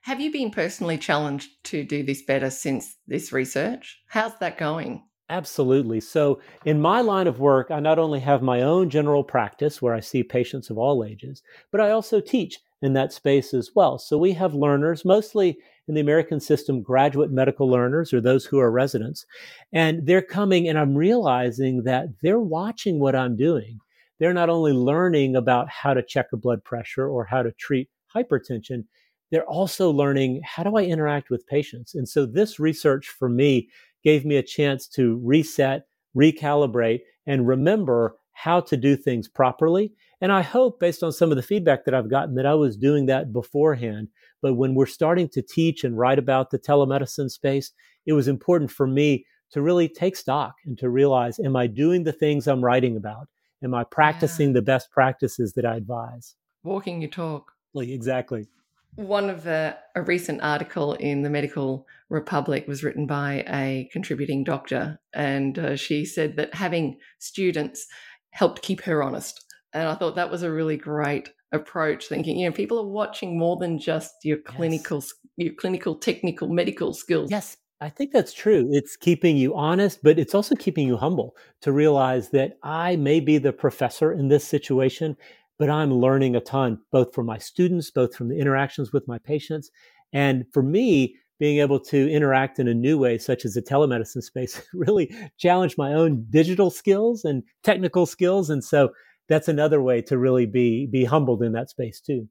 Have 0.03 0.21
you 0.21 0.31
been 0.31 0.51
personally 0.51 0.97
challenged 0.97 1.49
to 1.65 1.83
do 1.83 2.03
this 2.03 2.21
better 2.21 2.49
since 2.49 2.95
this 3.07 3.33
research? 3.33 3.99
How's 4.07 4.37
that 4.39 4.57
going? 4.57 5.03
Absolutely. 5.29 5.99
So, 5.99 6.39
in 6.63 6.79
my 6.79 7.01
line 7.01 7.27
of 7.27 7.41
work, 7.41 7.71
I 7.71 7.81
not 7.81 7.99
only 7.99 8.21
have 8.21 8.41
my 8.41 8.61
own 8.61 8.89
general 8.89 9.23
practice 9.23 9.81
where 9.81 9.93
I 9.93 9.99
see 9.99 10.23
patients 10.23 10.69
of 10.69 10.77
all 10.77 11.03
ages, 11.03 11.43
but 11.71 11.81
I 11.81 11.91
also 11.91 12.21
teach 12.21 12.59
in 12.81 12.93
that 12.93 13.11
space 13.11 13.53
as 13.53 13.71
well. 13.75 13.97
So, 13.97 14.17
we 14.17 14.31
have 14.33 14.53
learners, 14.53 15.03
mostly 15.03 15.57
in 15.87 15.95
the 15.95 16.01
American 16.01 16.39
system, 16.39 16.81
graduate 16.81 17.31
medical 17.31 17.69
learners 17.69 18.13
or 18.13 18.21
those 18.21 18.45
who 18.45 18.59
are 18.59 18.71
residents. 18.71 19.25
And 19.71 20.05
they're 20.05 20.21
coming, 20.21 20.67
and 20.67 20.77
I'm 20.77 20.95
realizing 20.95 21.83
that 21.83 22.07
they're 22.21 22.39
watching 22.39 22.99
what 22.99 23.15
I'm 23.15 23.35
doing. 23.35 23.79
They're 24.19 24.33
not 24.33 24.49
only 24.49 24.73
learning 24.73 25.35
about 25.35 25.69
how 25.69 25.93
to 25.93 26.03
check 26.03 26.27
a 26.33 26.37
blood 26.37 26.63
pressure 26.63 27.07
or 27.07 27.25
how 27.25 27.43
to 27.43 27.51
treat 27.53 27.89
hypertension, 28.13 28.83
they're 29.31 29.45
also 29.45 29.91
learning 29.91 30.41
how 30.43 30.63
do 30.63 30.75
I 30.77 30.83
interact 30.83 31.29
with 31.29 31.47
patients. 31.47 31.95
And 31.95 32.07
so 32.07 32.25
this 32.25 32.59
research 32.59 33.09
for 33.09 33.29
me 33.29 33.69
gave 34.03 34.25
me 34.25 34.37
a 34.37 34.43
chance 34.43 34.87
to 34.89 35.19
reset, 35.23 35.85
recalibrate, 36.15 37.01
and 37.25 37.47
remember 37.47 38.15
how 38.33 38.61
to 38.61 38.77
do 38.77 38.95
things 38.95 39.27
properly. 39.27 39.93
And 40.19 40.31
I 40.31 40.41
hope, 40.41 40.79
based 40.79 41.03
on 41.03 41.11
some 41.11 41.31
of 41.31 41.37
the 41.37 41.43
feedback 41.43 41.85
that 41.85 41.93
I've 41.93 42.09
gotten, 42.09 42.35
that 42.35 42.45
I 42.45 42.55
was 42.55 42.75
doing 42.75 43.05
that 43.05 43.31
beforehand 43.31 44.07
but 44.41 44.55
when 44.55 44.75
we're 44.75 44.85
starting 44.85 45.29
to 45.29 45.41
teach 45.41 45.83
and 45.83 45.97
write 45.97 46.19
about 46.19 46.51
the 46.51 46.59
telemedicine 46.59 47.29
space, 47.29 47.71
it 48.05 48.13
was 48.13 48.27
important 48.27 48.71
for 48.71 48.87
me 48.87 49.25
to 49.51 49.61
really 49.61 49.87
take 49.87 50.15
stock 50.15 50.55
and 50.65 50.77
to 50.77 50.89
realize 50.89 51.39
am 51.39 51.55
I 51.55 51.67
doing 51.67 52.03
the 52.03 52.11
things 52.11 52.47
I'm 52.47 52.63
writing 52.63 52.97
about? 52.97 53.27
Am 53.63 53.73
I 53.73 53.83
practicing 53.83 54.49
yeah. 54.49 54.53
the 54.53 54.61
best 54.61 54.91
practices 54.91 55.53
that 55.53 55.65
I 55.65 55.75
advise? 55.75 56.35
Walking 56.63 57.01
your 57.01 57.09
talk. 57.09 57.51
Exactly. 57.75 58.47
One 58.95 59.29
of 59.29 59.43
the, 59.43 59.77
a 59.95 60.01
recent 60.01 60.41
article 60.41 60.93
in 60.93 61.21
the 61.21 61.29
Medical 61.29 61.85
Republic 62.09 62.67
was 62.67 62.83
written 62.83 63.05
by 63.05 63.45
a 63.47 63.89
contributing 63.91 64.43
doctor, 64.43 64.99
and 65.13 65.59
uh, 65.59 65.75
she 65.75 66.03
said 66.03 66.35
that 66.37 66.55
having 66.55 66.97
students 67.19 67.85
helped 68.31 68.63
keep 68.63 68.81
her 68.81 69.03
honest. 69.03 69.46
And 69.73 69.87
I 69.87 69.95
thought 69.95 70.15
that 70.15 70.31
was 70.31 70.43
a 70.43 70.51
really 70.51 70.77
great 70.77 71.29
approach 71.53 72.07
thinking 72.07 72.37
you 72.37 72.45
know 72.45 72.51
people 72.51 72.77
are 72.77 72.85
watching 72.85 73.39
more 73.39 73.55
than 73.55 73.79
just 73.79 74.15
your 74.23 74.37
clinical 74.37 74.97
yes. 74.97 75.13
your 75.37 75.53
clinical 75.53 75.95
technical 75.95 76.49
medical 76.49 76.93
skills 76.93 77.31
yes 77.31 77.55
I 77.79 77.89
think 77.89 78.11
that's 78.11 78.33
true. 78.33 78.67
It's 78.71 78.95
keeping 78.95 79.37
you 79.37 79.55
honest, 79.55 79.99
but 80.01 80.17
it's 80.17 80.33
also 80.33 80.55
keeping 80.55 80.87
you 80.87 80.97
humble 80.97 81.35
to 81.61 81.71
realize 81.71 82.29
that 82.29 82.57
I 82.63 82.95
may 82.95 83.19
be 83.19 83.37
the 83.37 83.53
professor 83.53 84.11
in 84.11 84.29
this 84.29 84.47
situation, 84.47 85.15
but 85.59 85.69
I'm 85.69 85.93
learning 85.93 86.35
a 86.35 86.41
ton, 86.41 86.79
both 86.91 87.13
from 87.13 87.27
my 87.27 87.37
students, 87.37 87.91
both 87.91 88.15
from 88.15 88.29
the 88.29 88.39
interactions 88.39 88.91
with 88.91 89.07
my 89.07 89.19
patients. 89.19 89.69
And 90.11 90.45
for 90.51 90.63
me, 90.63 91.17
being 91.39 91.59
able 91.59 91.79
to 91.79 92.09
interact 92.11 92.57
in 92.57 92.67
a 92.67 92.73
new 92.73 92.97
way, 92.97 93.19
such 93.19 93.45
as 93.45 93.53
the 93.53 93.61
telemedicine 93.61 94.23
space, 94.23 94.59
really 94.73 95.13
challenged 95.37 95.77
my 95.77 95.93
own 95.93 96.25
digital 96.31 96.71
skills 96.71 97.23
and 97.23 97.43
technical 97.61 98.07
skills. 98.07 98.49
And 98.49 98.63
so 98.63 98.89
that's 99.27 99.47
another 99.47 99.81
way 99.81 100.01
to 100.03 100.17
really 100.17 100.45
be 100.45 100.85
be 100.85 101.05
humbled 101.05 101.43
in 101.43 101.53
that 101.53 101.69
space 101.69 101.99
too. 102.01 102.27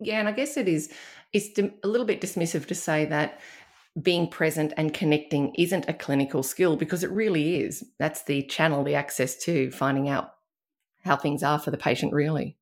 Yeah, 0.00 0.18
and 0.18 0.28
I 0.28 0.32
guess 0.32 0.56
it 0.56 0.68
is 0.68 0.92
it's 1.32 1.58
a 1.58 1.86
little 1.86 2.06
bit 2.06 2.20
dismissive 2.20 2.66
to 2.66 2.74
say 2.74 3.04
that 3.06 3.40
being 4.00 4.28
present 4.28 4.72
and 4.76 4.94
connecting 4.94 5.54
isn't 5.56 5.88
a 5.88 5.94
clinical 5.94 6.42
skill 6.42 6.76
because 6.76 7.04
it 7.04 7.10
really 7.10 7.56
is. 7.60 7.84
That's 7.98 8.22
the 8.24 8.42
channel, 8.44 8.84
the 8.84 8.94
access 8.94 9.36
to 9.44 9.70
finding 9.70 10.08
out 10.08 10.32
how 11.04 11.16
things 11.16 11.42
are 11.42 11.58
for 11.58 11.70
the 11.70 11.76
patient, 11.76 12.12
really. 12.12 12.56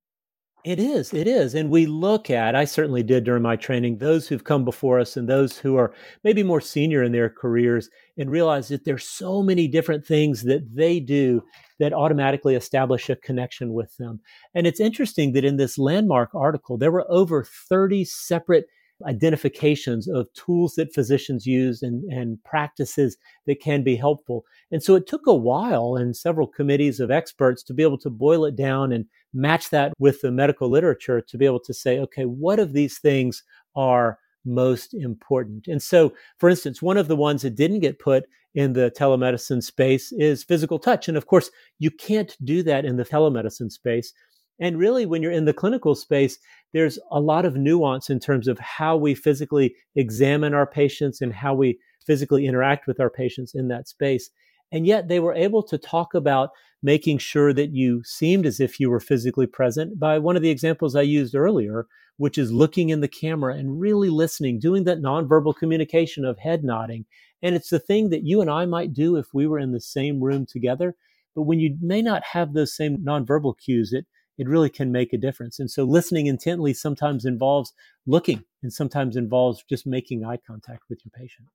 It 0.64 0.78
is, 0.78 1.14
it 1.14 1.26
is. 1.26 1.54
And 1.54 1.70
we 1.70 1.87
look 1.87 2.28
at, 2.28 2.54
I 2.54 2.66
certainly 2.66 3.02
did 3.02 3.25
during 3.25 3.42
my 3.42 3.56
training, 3.56 3.96
those 3.96 4.28
who've 4.28 4.44
come 4.44 4.64
before 4.64 5.00
us 5.00 5.16
and 5.16 5.26
those 5.26 5.56
who 5.56 5.76
are 5.76 5.94
maybe 6.22 6.42
more 6.42 6.60
senior 6.60 7.02
in 7.02 7.12
their 7.12 7.30
careers 7.30 7.88
and 8.18 8.30
realize 8.30 8.68
that 8.68 8.84
there's 8.84 9.08
so 9.08 9.42
many 9.42 9.68
different 9.68 10.04
things 10.04 10.42
that 10.42 10.75
they 10.75 11.00
do 11.00 11.42
that 11.80 11.92
automatically 11.92 12.54
establish 12.54 13.10
a 13.10 13.16
connection 13.16 13.72
with 13.72 13.96
them. 13.96 14.20
And 14.54 14.66
it's 14.66 14.80
interesting 14.80 15.32
that 15.32 15.44
in 15.44 15.56
this 15.56 15.78
landmark 15.78 16.34
article, 16.34 16.78
there 16.78 16.92
were 16.92 17.10
over 17.10 17.42
30 17.42 18.04
separate 18.04 18.66
identifications 19.06 20.06
of 20.06 20.32
tools 20.34 20.75
that 20.75 20.92
physicians 20.92 21.46
use 21.46 21.82
and, 21.82 22.04
and 22.12 22.42
practices 22.44 23.16
that 23.46 23.60
can 23.60 23.82
be 23.82 23.96
helpful. 23.96 24.44
And 24.70 24.82
so 24.82 24.94
it 24.94 25.06
took 25.06 25.26
a 25.26 25.34
while 25.34 25.96
and 25.96 26.14
several 26.14 26.46
committees 26.46 27.00
of 27.00 27.10
experts 27.10 27.62
to 27.64 27.75
be 27.75 27.82
able 27.82 27.99
to 27.99 28.10
boil 28.10 28.44
it 28.44 28.56
down 28.56 28.92
and 28.92 29.06
match 29.32 29.70
that 29.70 29.94
with 29.99 30.20
the 30.20 30.30
medical 30.30 30.68
literature 30.68 31.22
to 31.22 31.38
be 31.38 31.46
able 31.46 31.60
to 31.60 31.75
say, 31.75 31.99
okay, 31.99 32.25
what 32.25 32.58
of 32.58 32.75
these 32.75 32.99
things 32.99 33.42
are 33.75 34.18
most 34.44 34.92
important? 34.92 35.66
And 35.66 35.82
so, 35.82 36.12
for 36.38 36.50
instance, 36.50 36.82
one 36.82 36.99
of 36.99 37.08
the 37.08 37.16
ones 37.16 37.40
that 37.42 37.56
didn't 37.56 37.80
get 37.80 37.99
put 37.99 38.25
in 38.54 38.73
the 38.73 38.90
telemedicine 38.99 39.62
space 39.62 40.12
is 40.12 40.45
physical 40.45 40.78
touch. 40.78 41.09
And 41.09 41.16
of 41.16 41.26
course, 41.26 41.50
you 41.78 41.90
can't 41.90 42.37
do 42.45 42.62
that 42.64 42.85
in 42.85 42.97
the 42.97 43.04
telemedicine 43.04 43.71
space. 43.71 44.12
And 44.61 44.78
really, 44.78 45.07
when 45.07 45.23
you're 45.23 45.33
in 45.33 45.47
the 45.47 45.54
clinical 45.54 45.95
space, 45.95 46.38
there's 46.73 46.99
a 47.11 47.21
lot 47.21 47.45
of 47.47 47.57
nuance 47.57 48.11
in 48.11 48.21
terms 48.21 48.47
of 48.47 48.59
how 48.59 48.97
we 48.97 49.14
physically 49.14 49.75
examine 49.97 50.52
our 50.52 50.66
patients 50.66 51.21
and 51.21 51.33
how 51.33 51.54
we 51.54 51.78
physically 52.07 52.47
interact 52.47 52.87
with 52.87 53.00
our 53.00 53.11
patients 53.11 53.54
in 53.54 53.69
that 53.69 53.88
space. 53.88 54.30
And 54.73 54.87
yet 54.87 55.09
they 55.09 55.21
were 55.21 55.35
able 55.35 55.62
to 55.64 55.78
talk 55.78 56.14
about 56.14 56.50
making 56.82 57.18
sure 57.18 57.52
that 57.52 57.72
you 57.72 58.02
seemed 58.04 58.46
as 58.46 58.60
if 58.60 58.80
you 58.80 58.90
were 58.90 59.00
physically 59.00 59.46
present 59.46 59.99
by 59.99 60.18
one 60.18 60.37
of 60.37 60.42
the 60.42 60.50
examples 60.50 60.96
I 60.96 61.02
used 61.02 61.34
earlier, 61.34 61.87
which 62.16 62.38
is 62.38 62.52
looking 62.52 62.88
in 62.90 63.00
the 63.00 63.08
camera 63.08 63.54
and 63.54 63.80
really 63.80 64.10
listening, 64.10 64.58
doing 64.58 64.84
that 64.84 65.00
nonverbal 65.00 65.56
communication 65.56 66.25
of 66.25 66.38
head 66.38 66.64
nodding. 66.64 67.04
And 67.42 67.54
it's 67.54 67.70
the 67.70 67.78
thing 67.78 68.10
that 68.10 68.25
you 68.25 68.40
and 68.40 68.50
I 68.50 68.66
might 68.66 68.92
do 68.92 69.16
if 69.16 69.26
we 69.32 69.46
were 69.46 69.58
in 69.58 69.72
the 69.72 69.80
same 69.80 70.20
room 70.20 70.46
together. 70.46 70.96
But 71.34 71.42
when 71.42 71.60
you 71.60 71.76
may 71.80 72.02
not 72.02 72.22
have 72.25 72.52
those 72.52 72.75
same 72.75 72.99
nonverbal 72.99 73.58
cues, 73.58 73.92
it 73.92 74.06
it 74.40 74.49
really 74.49 74.70
can 74.70 74.90
make 74.90 75.12
a 75.12 75.18
difference. 75.18 75.60
And 75.60 75.70
so 75.70 75.84
listening 75.84 76.26
intently 76.26 76.72
sometimes 76.72 77.26
involves 77.26 77.75
looking 78.06 78.42
and 78.62 78.72
sometimes 78.72 79.14
involves 79.14 79.62
just 79.68 79.87
making 79.87 80.25
eye 80.25 80.38
contact 80.38 80.84
with 80.88 81.00
your 81.04 81.12
patient. 81.14 81.49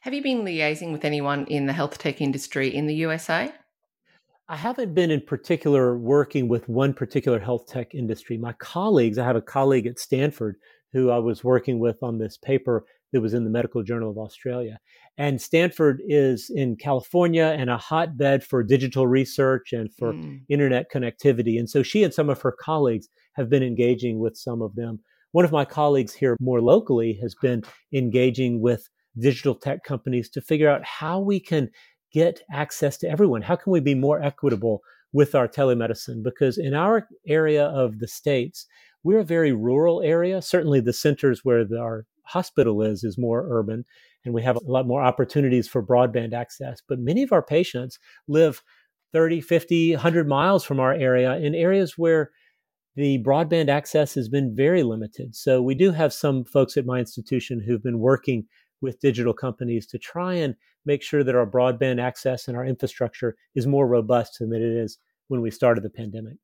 Have 0.00 0.14
you 0.14 0.22
been 0.22 0.42
liaising 0.42 0.90
with 0.90 1.04
anyone 1.04 1.44
in 1.48 1.66
the 1.66 1.74
health 1.74 1.98
tech 1.98 2.22
industry 2.22 2.74
in 2.74 2.86
the 2.86 2.94
USA? 2.94 3.52
I 4.48 4.56
haven't 4.56 4.94
been 4.94 5.10
in 5.10 5.22
particular 5.22 5.96
working 5.96 6.48
with 6.48 6.68
one 6.68 6.92
particular 6.92 7.38
health 7.38 7.66
tech 7.66 7.94
industry. 7.94 8.36
My 8.36 8.52
colleagues, 8.54 9.16
I 9.16 9.24
have 9.24 9.36
a 9.36 9.42
colleague 9.42 9.86
at 9.86 9.98
Stanford 9.98 10.56
who 10.92 11.10
I 11.10 11.18
was 11.18 11.42
working 11.42 11.78
with 11.78 12.02
on 12.02 12.18
this 12.18 12.36
paper 12.36 12.84
that 13.12 13.22
was 13.22 13.32
in 13.32 13.44
the 13.44 13.50
Medical 13.50 13.82
Journal 13.82 14.10
of 14.10 14.18
Australia. 14.18 14.78
And 15.16 15.40
Stanford 15.40 16.02
is 16.06 16.50
in 16.54 16.76
California 16.76 17.54
and 17.58 17.70
a 17.70 17.78
hotbed 17.78 18.44
for 18.44 18.62
digital 18.62 19.06
research 19.06 19.72
and 19.72 19.92
for 19.94 20.12
mm. 20.12 20.40
internet 20.48 20.86
connectivity. 20.92 21.58
And 21.58 21.70
so 21.70 21.82
she 21.82 22.02
and 22.02 22.12
some 22.12 22.28
of 22.28 22.42
her 22.42 22.52
colleagues 22.52 23.08
have 23.34 23.48
been 23.48 23.62
engaging 23.62 24.18
with 24.18 24.36
some 24.36 24.60
of 24.60 24.74
them. 24.74 25.00
One 25.32 25.44
of 25.44 25.52
my 25.52 25.64
colleagues 25.64 26.12
here 26.12 26.36
more 26.40 26.60
locally 26.60 27.18
has 27.22 27.34
been 27.40 27.62
engaging 27.92 28.60
with 28.60 28.88
digital 29.18 29.54
tech 29.54 29.84
companies 29.84 30.28
to 30.30 30.40
figure 30.40 30.68
out 30.68 30.84
how 30.84 31.20
we 31.20 31.40
can 31.40 31.70
get 32.14 32.40
access 32.50 32.96
to 32.98 33.10
everyone. 33.10 33.42
How 33.42 33.56
can 33.56 33.72
we 33.72 33.80
be 33.80 33.94
more 33.94 34.22
equitable 34.22 34.80
with 35.12 35.34
our 35.34 35.48
telemedicine? 35.48 36.22
Because 36.22 36.56
in 36.56 36.72
our 36.72 37.08
area 37.26 37.66
of 37.66 37.98
the 37.98 38.08
states, 38.08 38.66
we're 39.02 39.18
a 39.18 39.24
very 39.24 39.52
rural 39.52 40.00
area. 40.00 40.40
Certainly, 40.40 40.80
the 40.80 40.92
centers 40.94 41.44
where 41.44 41.64
the, 41.64 41.78
our 41.78 42.06
hospital 42.24 42.82
is 42.82 43.04
is 43.04 43.18
more 43.18 43.46
urban 43.50 43.84
and 44.24 44.32
we 44.32 44.42
have 44.42 44.56
a 44.56 44.60
lot 44.70 44.86
more 44.86 45.02
opportunities 45.02 45.68
for 45.68 45.82
broadband 45.82 46.32
access 46.32 46.80
but 46.88 46.98
many 46.98 47.22
of 47.22 47.32
our 47.32 47.42
patients 47.42 47.98
live 48.28 48.62
30 49.12 49.40
50 49.40 49.92
100 49.92 50.26
miles 50.26 50.64
from 50.64 50.80
our 50.80 50.94
area 50.94 51.36
in 51.36 51.54
areas 51.54 51.98
where 51.98 52.30
the 52.96 53.22
broadband 53.22 53.68
access 53.68 54.14
has 54.14 54.28
been 54.28 54.56
very 54.56 54.82
limited 54.82 55.34
so 55.36 55.60
we 55.60 55.74
do 55.74 55.92
have 55.92 56.12
some 56.12 56.44
folks 56.44 56.76
at 56.76 56.86
my 56.86 56.98
institution 56.98 57.60
who've 57.60 57.82
been 57.82 57.98
working 57.98 58.46
with 58.84 59.00
digital 59.00 59.32
companies 59.32 59.86
to 59.88 59.98
try 59.98 60.34
and 60.34 60.54
make 60.84 61.02
sure 61.02 61.24
that 61.24 61.34
our 61.34 61.46
broadband 61.46 62.00
access 62.00 62.46
and 62.46 62.56
our 62.56 62.64
infrastructure 62.64 63.36
is 63.56 63.66
more 63.66 63.88
robust 63.88 64.38
than 64.38 64.52
it 64.52 64.62
is 64.62 64.98
when 65.26 65.40
we 65.40 65.50
started 65.50 65.82
the 65.82 65.90
pandemic 65.90 66.36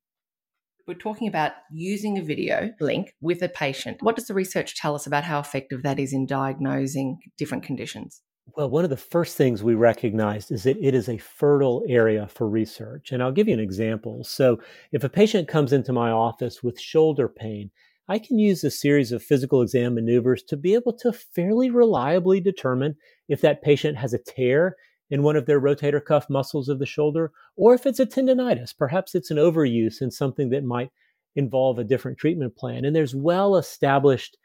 we're 0.87 0.95
talking 0.95 1.27
about 1.27 1.53
using 1.71 2.17
a 2.17 2.21
video 2.21 2.69
link 2.79 3.15
with 3.21 3.41
a 3.41 3.49
patient. 3.49 3.97
What 4.01 4.15
does 4.15 4.27
the 4.27 4.33
research 4.33 4.75
tell 4.75 4.95
us 4.95 5.07
about 5.07 5.23
how 5.23 5.39
effective 5.39 5.83
that 5.83 5.99
is 5.99 6.11
in 6.13 6.25
diagnosing 6.25 7.19
different 7.37 7.63
conditions? 7.63 8.21
Well, 8.57 8.69
one 8.69 8.83
of 8.83 8.89
the 8.89 8.97
first 8.97 9.37
things 9.37 9.63
we 9.63 9.75
recognized 9.75 10.51
is 10.51 10.63
that 10.63 10.77
it 10.85 10.93
is 10.93 11.07
a 11.07 11.17
fertile 11.17 11.83
area 11.87 12.27
for 12.27 12.49
research. 12.49 13.11
And 13.11 13.23
I'll 13.23 13.31
give 13.31 13.47
you 13.47 13.53
an 13.53 13.59
example. 13.59 14.23
So, 14.23 14.59
if 14.91 15.03
a 15.03 15.09
patient 15.09 15.47
comes 15.47 15.71
into 15.71 15.93
my 15.93 16.11
office 16.11 16.61
with 16.61 16.79
shoulder 16.79 17.29
pain, 17.29 17.71
I 18.11 18.19
can 18.19 18.37
use 18.37 18.61
a 18.65 18.69
series 18.69 19.13
of 19.13 19.23
physical 19.23 19.61
exam 19.61 19.95
maneuvers 19.95 20.43
to 20.49 20.57
be 20.57 20.73
able 20.73 20.91
to 20.97 21.13
fairly 21.13 21.69
reliably 21.69 22.41
determine 22.41 22.97
if 23.29 23.39
that 23.39 23.61
patient 23.61 23.97
has 23.99 24.13
a 24.13 24.17
tear 24.17 24.75
in 25.09 25.23
one 25.23 25.37
of 25.37 25.45
their 25.45 25.61
rotator 25.61 26.03
cuff 26.03 26.29
muscles 26.29 26.67
of 26.67 26.79
the 26.79 26.85
shoulder, 26.85 27.31
or 27.55 27.73
if 27.73 27.85
it's 27.85 28.01
a 28.01 28.05
tendonitis, 28.05 28.77
perhaps 28.77 29.15
it's 29.15 29.31
an 29.31 29.37
overuse 29.37 30.01
and 30.01 30.13
something 30.13 30.49
that 30.49 30.65
might 30.65 30.89
involve 31.37 31.79
a 31.79 31.85
different 31.85 32.17
treatment 32.17 32.57
plan. 32.57 32.83
And 32.83 32.93
there's 32.93 33.15
well 33.15 33.55
established 33.55 34.35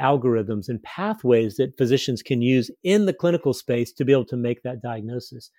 algorithms 0.00 0.70
and 0.70 0.82
pathways 0.82 1.56
that 1.56 1.76
physicians 1.76 2.22
can 2.22 2.40
use 2.40 2.70
in 2.82 3.04
the 3.04 3.12
clinical 3.12 3.52
space 3.52 3.92
to 3.92 4.06
be 4.06 4.12
able 4.12 4.24
to 4.24 4.38
make 4.38 4.62
that 4.62 4.80
diagnosis. 4.80 5.50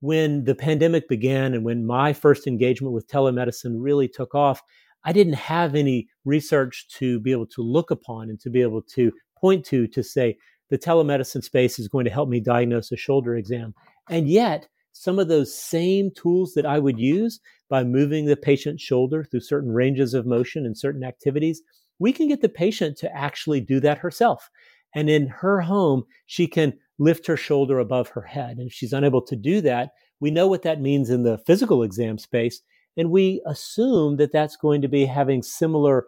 When 0.00 0.44
the 0.44 0.54
pandemic 0.54 1.08
began 1.08 1.54
and 1.54 1.64
when 1.64 1.86
my 1.86 2.12
first 2.12 2.46
engagement 2.46 2.92
with 2.92 3.08
telemedicine 3.08 3.76
really 3.78 4.08
took 4.08 4.34
off, 4.34 4.60
I 5.06 5.12
didn't 5.12 5.34
have 5.34 5.74
any 5.74 6.08
research 6.24 6.88
to 6.98 7.20
be 7.20 7.32
able 7.32 7.46
to 7.46 7.62
look 7.62 7.90
upon 7.90 8.28
and 8.28 8.38
to 8.40 8.50
be 8.50 8.60
able 8.60 8.82
to 8.82 9.12
point 9.38 9.64
to 9.66 9.86
to 9.86 10.02
say, 10.02 10.36
the 10.68 10.76
telemedicine 10.76 11.44
space 11.44 11.78
is 11.78 11.86
going 11.86 12.04
to 12.04 12.10
help 12.10 12.28
me 12.28 12.40
diagnose 12.40 12.90
a 12.90 12.96
shoulder 12.96 13.36
exam. 13.36 13.72
And 14.10 14.28
yet, 14.28 14.66
some 14.92 15.18
of 15.18 15.28
those 15.28 15.54
same 15.54 16.10
tools 16.10 16.54
that 16.54 16.66
I 16.66 16.80
would 16.80 16.98
use 16.98 17.38
by 17.68 17.84
moving 17.84 18.24
the 18.24 18.36
patient's 18.36 18.82
shoulder 18.82 19.24
through 19.24 19.40
certain 19.40 19.70
ranges 19.70 20.12
of 20.12 20.26
motion 20.26 20.66
and 20.66 20.76
certain 20.76 21.04
activities, 21.04 21.62
we 21.98 22.12
can 22.12 22.26
get 22.26 22.40
the 22.40 22.48
patient 22.48 22.96
to 22.98 23.16
actually 23.16 23.60
do 23.60 23.78
that 23.80 23.98
herself. 23.98 24.50
And 24.94 25.08
in 25.08 25.28
her 25.28 25.60
home, 25.60 26.04
she 26.26 26.46
can 26.46 26.72
lift 26.98 27.26
her 27.26 27.36
shoulder 27.36 27.78
above 27.78 28.08
her 28.08 28.22
head. 28.22 28.56
And 28.58 28.68
if 28.68 28.72
she's 28.72 28.92
unable 28.92 29.22
to 29.22 29.36
do 29.36 29.60
that, 29.60 29.90
we 30.18 30.30
know 30.30 30.48
what 30.48 30.62
that 30.62 30.80
means 30.80 31.10
in 31.10 31.22
the 31.22 31.38
physical 31.46 31.82
exam 31.82 32.18
space. 32.18 32.62
And 32.96 33.10
we 33.10 33.42
assume 33.46 34.16
that 34.16 34.32
that's 34.32 34.56
going 34.56 34.82
to 34.82 34.88
be 34.88 35.04
having 35.04 35.42
similar 35.42 36.06